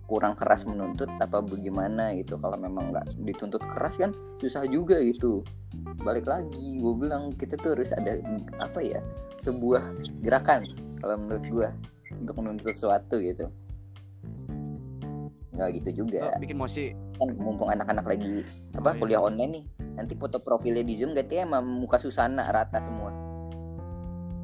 [0.07, 2.39] kurang keras menuntut apa bagaimana gitu.
[2.39, 5.43] Kalau memang nggak dituntut keras kan susah juga gitu.
[6.01, 8.17] Balik lagi gue bilang kita tuh harus ada
[8.63, 9.03] apa ya
[9.37, 9.83] sebuah
[10.23, 10.63] gerakan
[11.03, 11.69] kalau menurut gua
[12.15, 13.51] untuk menuntut sesuatu gitu.
[15.53, 16.95] Nggak gitu Oh, juga bikin mosi.
[17.19, 18.47] Kan mumpung anak-anak lagi
[18.77, 18.99] apa Oh, iya.
[19.03, 19.63] kuliah online nih
[19.97, 23.11] nanti foto profilnya di zoom ganti emang muka Susana rata semua.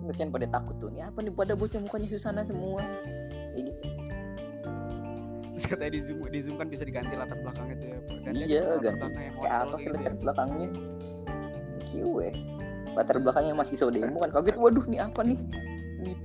[0.03, 2.83] Kesian pada takut tuh ini apa nih pada bocah mukanya Susana semua?
[3.55, 3.71] Gitu.
[5.71, 7.97] katanya di zoom di zoom kan bisa diganti latar belakangnya tuh ya.
[8.23, 9.03] Ganti aja iya ganti.
[9.47, 10.19] apa sih latar ya.
[10.19, 10.67] belakangnya?
[11.91, 12.27] Kiwe
[12.93, 14.29] latar belakangnya masih so demo kan.
[14.31, 15.37] Kaget waduh nih apa nih?
[16.03, 16.17] Nih,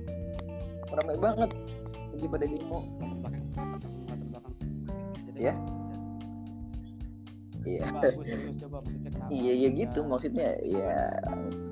[0.93, 1.49] ramai banget.
[2.13, 2.79] Lagi pada demo.
[2.99, 3.43] Latar belakang
[4.09, 4.53] latar belakang.
[5.29, 5.53] Jadi- Iya.
[7.67, 7.85] iya.
[7.85, 8.11] Iya.
[9.29, 9.99] Iya Ya, gitu.
[10.07, 10.95] maksudnya ya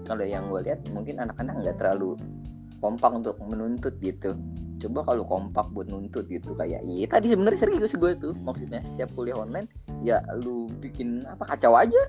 [0.05, 2.15] kalau yang gue lihat mungkin anak-anak nggak terlalu
[2.79, 4.37] kompak untuk menuntut gitu
[4.77, 8.33] coba kalau kompak buat nuntut gitu kayak iya tadi sebenarnya serius gue tuh.
[8.45, 9.67] Maksudnya setiap kuliah online
[10.05, 11.99] ya lu bikin apa kacau aja.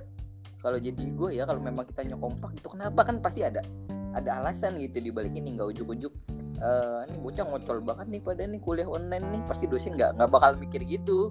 [0.59, 3.01] Kalau jadi gue ya kalau memang kita kompak itu kenapa?
[3.07, 3.63] Kan pasti ada
[4.13, 6.13] ada alasan gitu di balik ini nggak ujuk-ujuk.
[6.59, 10.29] Eh ini bocah ngocol banget nih pada nih kuliah online nih pasti dosen nggak nggak
[10.29, 11.31] bakal mikir gitu.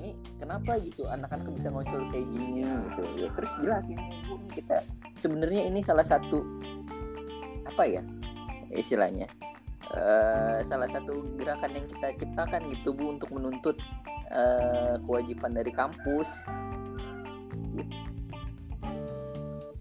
[0.00, 3.02] Ini kenapa gitu anak-anak bisa ngocol kayak gini gitu?
[3.18, 3.98] Ya terus jelasin
[4.54, 4.76] kita
[5.18, 6.40] sebenarnya ini salah satu
[7.68, 8.02] apa ya
[8.70, 9.26] istilahnya
[9.90, 13.76] eh salah satu gerakan yang kita ciptakan gitu bu untuk menuntut
[14.30, 16.30] eh, kewajiban dari kampus.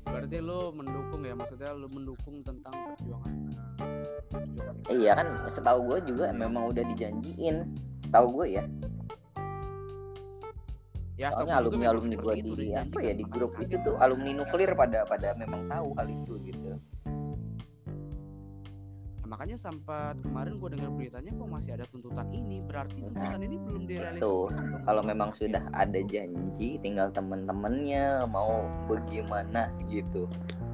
[0.10, 1.38] Berarti lo mendukung ya?
[1.38, 3.36] Maksudnya lo mendukung tentang perjuangan
[3.86, 7.70] eh, perjuangan iya kan setahu gue juga memang udah dijanjiin.
[8.10, 8.66] Tahu gue ya.
[11.20, 15.03] Ya soalnya alumni alumni gue di apa ya di grup itu tuh alumni nuklir pada
[15.03, 16.59] pada memang tahu hal itu gitu
[19.30, 22.66] makanya sempat kemarin gue dengar beritanya kok masih ada tuntutan ini.
[22.66, 24.50] Berarti tuntutan ini belum direalisasikan
[24.90, 30.26] kalau memang sudah ada janji tinggal temen-temennya mau bagaimana gitu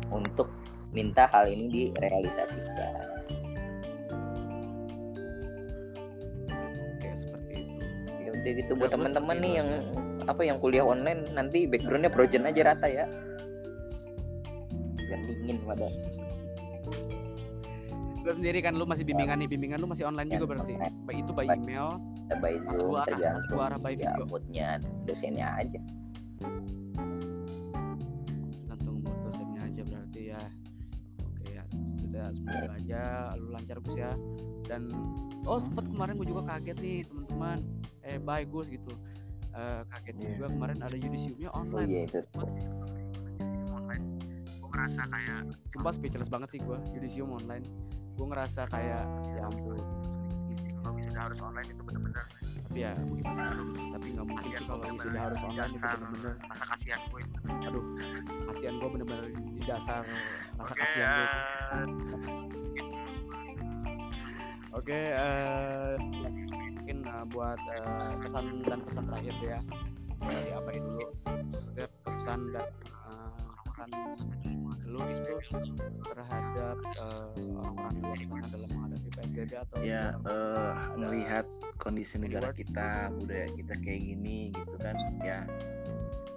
[0.07, 0.47] untuk
[0.95, 2.95] minta hal ini direalisasikan.
[7.03, 7.83] Kayak seperti itu.
[8.23, 9.69] Ya udah gitu Ya, buat teman-teman seperti nih yang
[10.31, 13.03] apa yang kuliah online nanti backgroundnya projen aja rata ya.
[14.95, 15.91] Biar dingin pada
[18.25, 20.73] lo sendiri kan lu masih bimbingan nih bimbingan lu masih online Ya, juga berarti.
[21.05, 22.01] Baik itu by email
[22.41, 24.25] by zoom arah, tergantung arah by ya video.
[24.25, 24.69] moodnya
[25.05, 25.79] dosennya aja.
[28.51, 30.41] Tergantung mood dosennya aja berarti ya.
[31.21, 31.63] Oke ya
[32.01, 33.01] sudah semoga aja
[33.37, 34.11] lu lancar Gus ya.
[34.65, 34.89] Dan
[35.45, 37.57] oh sempat kemarin gue juga kaget nih teman-teman.
[38.01, 38.89] Eh bagus gitu.
[39.53, 40.27] Eh, kaget Iya.
[40.35, 41.87] juga kemarin ada yudisiumnya oh online.
[41.87, 42.19] Iya itu.
[43.69, 44.03] Online
[44.49, 47.61] gue ngerasa kayak sumpah speechless banget sih gue yudisium online
[48.15, 49.03] gue ngerasa kayak
[49.35, 49.79] ya ampun
[50.85, 52.25] kalau sudah harus online itu bener-bener.
[52.65, 53.45] Tapi ya gimana
[53.95, 55.97] tapi nggak mungkin sih kalau sudah harus online itu dasar.
[55.97, 56.33] bener-bener.
[56.45, 57.39] Rasa kasihan gue itu?
[57.65, 57.85] Aduh
[58.53, 60.01] kasihan gue bener-bener di dasar
[60.55, 61.85] rasa Oke, kasihan gue eh,
[64.75, 65.95] Oke, eh,
[66.75, 69.59] mungkin eh, buat eh, pesan dan pesan terakhir ya.
[70.19, 71.05] Dari apa dulu?
[71.25, 73.04] Maksudnya pesan dan eh,
[73.75, 73.91] pesan
[74.87, 75.35] lu itu
[76.07, 80.39] terhadap eh, orang-orang di luar sana dalam menghadapi PSBB atau ya ada
[80.95, 81.45] melihat
[81.75, 85.43] kondisi negara kita budaya kita kayak gini gitu kan ya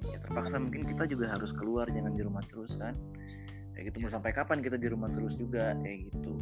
[0.02, 2.98] ya terpaksa mungkin kita juga harus keluar jangan di rumah terus kan.
[3.78, 6.35] Kayak gitu mau sampai kapan kita di rumah terus juga kayak gitu.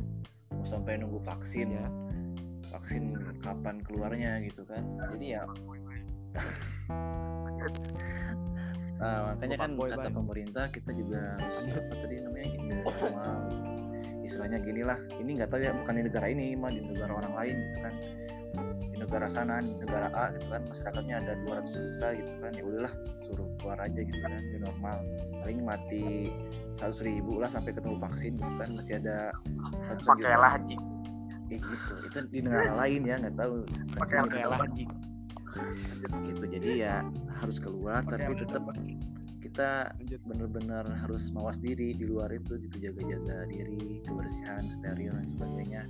[0.56, 1.86] Mau sampai nunggu vaksin ya.
[2.66, 3.14] vaksin
[3.44, 4.82] kapan keluarnya gitu kan.
[5.12, 5.44] Jadi ya
[8.96, 13.66] nah makanya kan kata pemerintah kita juga harus apa tadi namanya gini normal
[14.26, 14.98] istilahnya gini lah.
[15.16, 17.94] Ini nggak tahu ya bukan di negara ini mah di negara orang lain gitu kan.
[18.76, 22.52] Di negara sana negara A gitu kan masyarakatnya ada 200 juta gitu kan.
[22.52, 22.92] Ya udahlah
[23.24, 24.96] suruh keluar aja gitu kan new normal.
[25.40, 26.04] Paling mati
[26.82, 29.18] 100 ribu lah sampai ketemu vaksin gitu kan masih ada
[30.04, 30.82] pakailah anjing.
[31.46, 31.92] Kayak gitu.
[32.10, 33.54] Itu di negara lain ya nggak tahu.
[33.96, 34.90] Pakai Oke lah anjing.
[36.28, 36.44] gitu.
[36.44, 37.00] Jadi ya
[37.38, 38.62] harus keluar tapi Pakai tetap
[39.46, 40.20] kita Lanjut.
[40.26, 45.82] bener-bener harus mawas diri di luar itu gitu jaga-jaga diri kebersihan steril dan sebagainya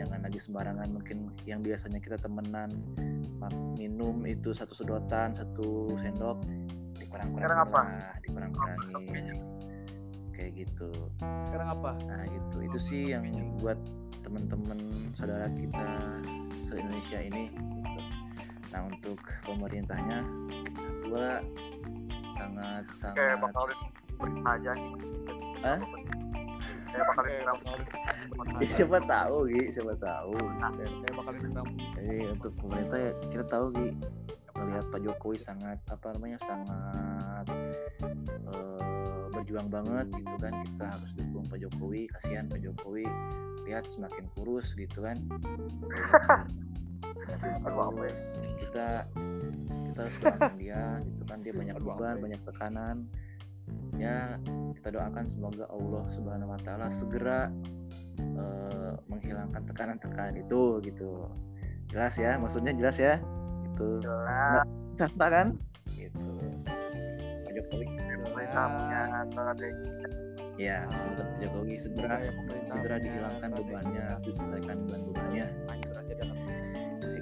[0.00, 2.72] jangan lagi sembarangan mungkin yang biasanya kita temenan
[3.76, 6.40] minum itu satu sedotan satu sendok
[6.96, 7.80] dikurang-kurangin apa?
[7.84, 9.38] lah dikurang-kurangin
[10.32, 10.88] kayak gitu
[11.20, 11.90] Sekarang apa?
[12.08, 13.28] nah gitu itu sih yang
[13.60, 13.76] buat
[14.24, 14.78] teman-teman
[15.16, 15.86] saudara kita
[16.60, 17.50] se Indonesia ini.
[18.70, 20.22] Nah untuk pemerintahnya
[21.10, 21.42] gua
[22.38, 23.62] sangat kayak sangat bakal
[24.20, 24.90] berita aja nih.
[25.60, 25.78] Hah?
[26.90, 27.76] kayak bakal Kayak bakal
[28.60, 30.34] Ya, siapa tahu Gi siapa tahu.
[30.60, 31.32] Kayak bakal
[31.96, 33.88] jadi untuk pemerintah ya kita tahu Gi
[34.60, 37.46] melihat Pak Jokowi sangat apa namanya sangat
[38.28, 40.52] eh, berjuang banget gitu kan.
[40.66, 43.06] Kita harus dukung Pak Jokowi kasihan Pak Jokowi.
[43.68, 45.14] Lihat semakin kurus gitu kan
[47.38, 48.14] Aduh, apa ya?
[48.60, 48.88] kita
[49.90, 51.38] kita harus doakan dia gitu kan.
[51.42, 52.22] Dia banyak beban ya?
[52.22, 52.96] banyak tekanan.
[53.98, 54.16] Ya
[54.80, 57.52] kita doakan semoga Allah Subhanahu Wa Taala segera
[58.18, 61.28] eh, menghilangkan tekanan-tekanan itu gitu.
[61.90, 63.18] Jelas ya maksudnya jelas ya?
[63.70, 64.02] Gitu.
[64.02, 64.66] Jelas.
[64.98, 65.46] Contoh kan?
[65.94, 66.30] Gitu.
[67.46, 67.86] Pak Jokowi
[70.60, 72.16] ya semoga Pak Jokowi segera
[72.68, 75.46] segera punya dihilangkan bebannya diselesaikan beban bebannya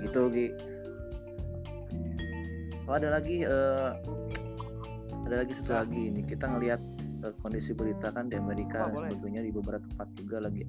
[0.08, 0.48] gitu Gi.
[2.88, 3.90] Oh ada lagi eh,
[5.28, 5.84] ada lagi satu Nah.
[5.84, 6.24] lagi ini.
[6.24, 6.80] Kita ngelihat
[7.28, 10.64] eh, kondisi berita kan di Amerika Oh, sebagainya di beberapa tempat juga lagi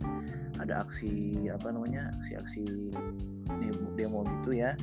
[0.60, 2.92] ada aksi apa namanya aksi-aksi
[3.48, 4.76] demo, demo gitu ya.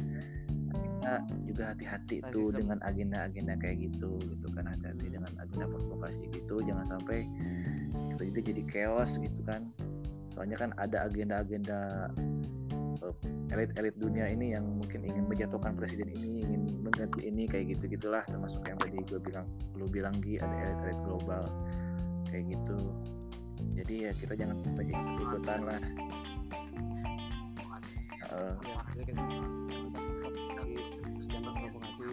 [0.96, 4.64] Kita juga hati-hati tuh dengan agenda-agenda kayak gitu gitu kan.
[4.72, 6.64] Hati-hati dengan agenda provokasi gitu.
[6.64, 7.28] Jangan sampai
[8.16, 9.68] kita juga jadi chaos gitu kan.
[10.32, 12.10] Soalnya kan ada agenda-agenda
[13.52, 18.22] elit-elit dunia ini yang mungkin ingin menjatuhkan presiden ini ingin mengganti ini kayak gitu gitulah
[18.26, 19.46] termasuk yang tadi gue bilang
[19.76, 21.44] lu bilang Gi ada elit-elit global.
[22.26, 22.78] Kayak gitu.
[23.76, 25.80] Jadi ya kita jangan sampai ikut-ikutan lah.
[28.26, 28.52] Eh,
[28.98, 29.12] ya
[30.36, 30.76] jadi
[31.24, 32.10] kita provokasi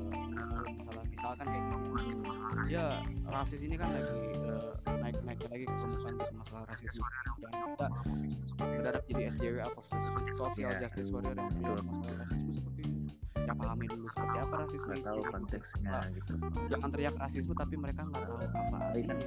[0.68, 2.12] misalnya misalkan kayak gini
[2.68, 2.86] ya
[3.26, 7.04] rasis ini kan lagi eh, naik naik lagi ke permukaan isu masalah rasisme.
[7.38, 7.86] Jangan kita
[8.60, 9.82] mendadak jadi SJW atau
[10.34, 13.00] social Ya, justice warrior yang menjawab masalah rasisme seperti ini.
[13.38, 16.32] Ya pahami dulu seperti apa rasisme nggak tahu konteksnya gitu.
[16.68, 19.22] jangan teriak rasisme tapi mereka nggak tahu apa Apalagi kan-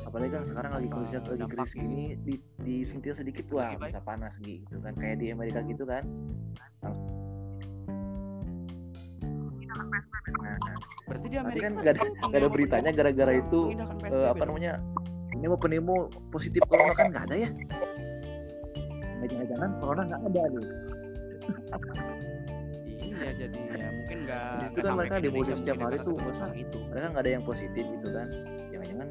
[0.00, 4.34] apalagi kan sekarang lagi kondisi lagi krisis dampaknya ini di disentil sedikit wah bisa panas
[4.38, 4.92] gitu kan.
[4.94, 6.04] Kayak di Amerika gitu kan
[9.70, 10.76] nah,
[11.06, 14.72] berarti di Amerika kan nggak ada nggak ada beritanya gara-gara itu eh, PSBB apa namanya
[15.30, 15.96] penemu penemu
[16.30, 17.50] positif corona kan nggak ada ya?
[19.20, 20.66] Jangan-jangan corona nggak ada nih
[23.20, 26.16] Iya jadi ya mungkin nggak Itu kan mereka demo Indonesia, setiap hari tuh.
[26.56, 26.78] itu.
[26.88, 28.26] mereka nggak ada yang positif gitu kan.
[28.72, 29.08] Jangan-jangan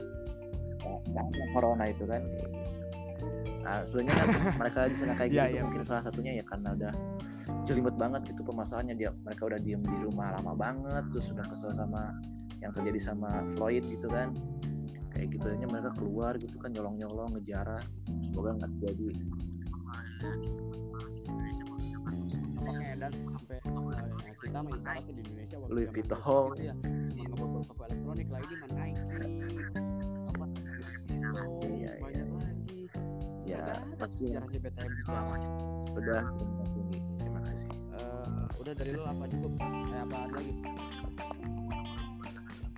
[0.81, 2.21] nggak- nggak ada corona itu kan
[3.59, 4.27] nah sebenarnya kan
[4.61, 6.93] mereka di sana kayak Iya, gitu iya, mungkin salah satunya ya karena udah
[7.67, 11.71] jelimet banget gitu permasalahannya dia mereka udah diem di rumah lama banget terus udah kesel
[11.75, 12.15] sama
[12.59, 14.35] yang terjadi sama Floyd gitu kan.
[15.09, 17.81] Kayak gitu aja mereka keluar gitu kan nyolong-nyolong ngejarah.
[18.29, 19.07] Semoga nggak terjadi.
[22.59, 26.19] Makanya dan sampai eh, ya, kita main banget tuh di Indonesia waktu Louis zaman Vuitton.
[26.19, 26.75] COVID itu ya
[27.69, 29.88] toko elektronik lagi mana Nike
[33.69, 35.37] udah pasti sejarahnya BTM bicara
[35.93, 36.99] udah terima kasih Gi.
[37.21, 37.67] terima kasih.
[37.69, 39.51] Eh, udah dari lo apa cukup?
[39.61, 40.53] Eh apa ada lagi?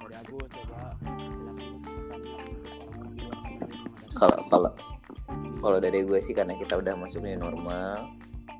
[0.01, 0.81] Dari Agus coba.
[4.11, 4.71] Kalau kalau
[5.61, 8.11] kalau dari gue sih karena kita udah masuk new normal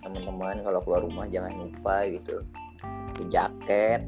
[0.02, 2.48] teman-teman kalau keluar rumah jangan lupa gitu.
[3.12, 4.02] Pakai jaket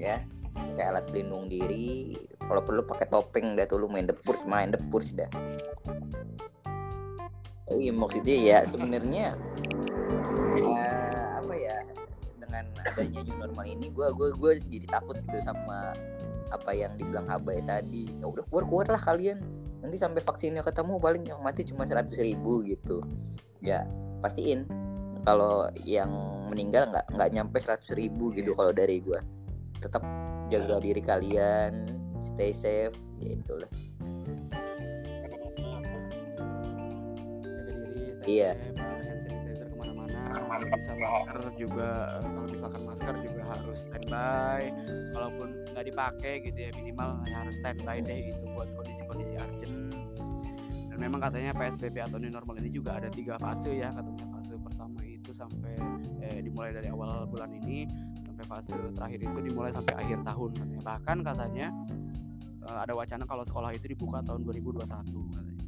[0.00, 0.24] ya.
[0.56, 2.16] Pakai alat pelindung diri.
[2.40, 5.28] Kalau perlu pakai topeng dah tuh lu main depur main depur dah
[7.76, 9.36] iya maksudnya ya sebenarnya
[10.56, 11.76] eh, apa ya
[12.40, 15.92] dengan adanya new normal ini gue gue gue jadi takut gitu sama
[16.48, 18.08] apa yang dibilang Abai tadi.
[18.18, 19.38] Ya udah keluar keluar lah kalian.
[19.84, 23.04] Nanti sampai vaksinnya ketemu paling yang mati cuma 100 ribu gitu.
[23.62, 23.84] Ya
[24.24, 24.66] pastiin
[25.22, 26.10] kalau yang
[26.48, 29.20] meninggal nggak nggak nyampe 100 ribu gitu kalau dari gua.
[29.78, 30.02] Tetap
[30.48, 31.86] jaga diri kalian
[32.24, 33.68] stay safe ya itulah
[38.28, 38.52] Iya.
[38.76, 41.88] bawa hand sanitizer ke mana-mana kalau bisa masker juga
[42.20, 44.62] eh, kalau misalkan masker juga harus standby
[45.16, 49.96] kalaupun nggak dipakai gitu ya minimal harus standby deh gitu buat kondisi-kondisi urgent.
[50.92, 54.60] Dan memang katanya PSBB atau new normal ini juga ada tiga fase ya katanya fase
[54.60, 55.72] pertama itu sampai
[56.20, 57.88] eh, dimulai dari awal bulan ini
[58.28, 60.82] sampai fase terakhir itu dimulai sampai akhir tahun katanya.
[60.84, 61.66] Bahkan katanya
[62.68, 65.64] eh, ada wacana kalau sekolah itu dibuka tahun 2021 katanya.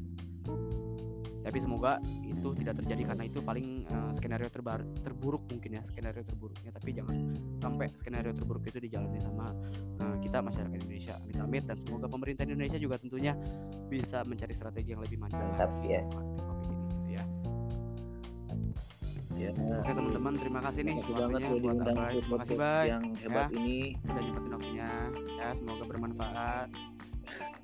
[1.41, 1.97] Tapi semoga
[2.41, 6.73] itu tidak terjadi karena itu paling eh, skenario terbar terburuk mungkin ya skenario terburuknya.
[6.73, 7.17] Tapi jangan
[7.61, 9.53] sampai skenario terburuk itu dijalani sama
[10.01, 11.15] eh, kita masyarakat Indonesia.
[11.21, 13.37] Amit amit dan semoga pemerintah Indonesia juga tentunya
[13.87, 16.03] bisa mencari strategi yang lebih mantap Mantap, lagi ya.
[16.09, 17.25] menghadapi COVID ini gitu ya.
[19.41, 22.85] Ya, oke teman-teman terima kasih nih banget waktunya udah buat Abai ke terima kasih Bay
[22.87, 23.79] yang hebat ini.
[24.05, 24.91] udah nyempetin waktunya.
[25.37, 26.69] Ya semoga bermanfaat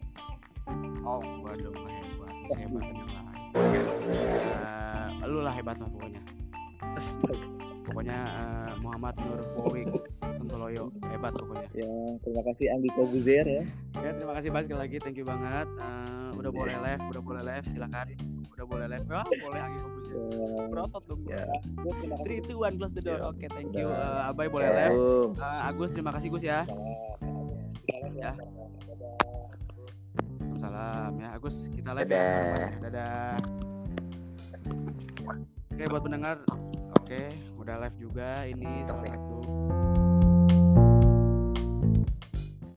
[1.03, 3.51] oh gua dong hebat hebatan yang lain.
[5.23, 6.23] Eh, lu lah hebat mah pokoknya.
[7.87, 9.87] Pokoknya eh, Muhammad Nur Powik
[10.43, 11.69] Sontoloyo hebat pokoknya.
[11.73, 11.91] Ya,
[12.23, 13.63] terima kasih Andi Kobuzer ya.
[14.03, 15.67] ya terima kasih banget sekali lagi thank you banget.
[15.71, 18.07] Eh, udah boleh live udah boleh live silakan.
[18.57, 19.07] Udah boleh live.
[19.07, 20.17] Wah boleh Anggi Kobus ya.
[20.67, 21.45] Berotot dong Ya.
[22.25, 23.19] three two one close the door.
[23.21, 23.31] Ya.
[23.31, 23.87] oke thank you.
[23.87, 24.91] Eh, Abai boleh Ya.
[24.91, 24.99] live.
[25.39, 26.67] Eh, Agus terima kasih Gus ya.
[28.17, 28.33] Ya.
[30.67, 32.27] Salam ya Agus kita live ya Dadah.
[32.27, 32.75] bareng-bareng.
[32.83, 33.39] dadah
[35.71, 36.37] oke buat pendengar
[36.99, 37.23] oke
[37.55, 38.83] udah live juga ini ya.
[38.83, 39.96] assalamualaikum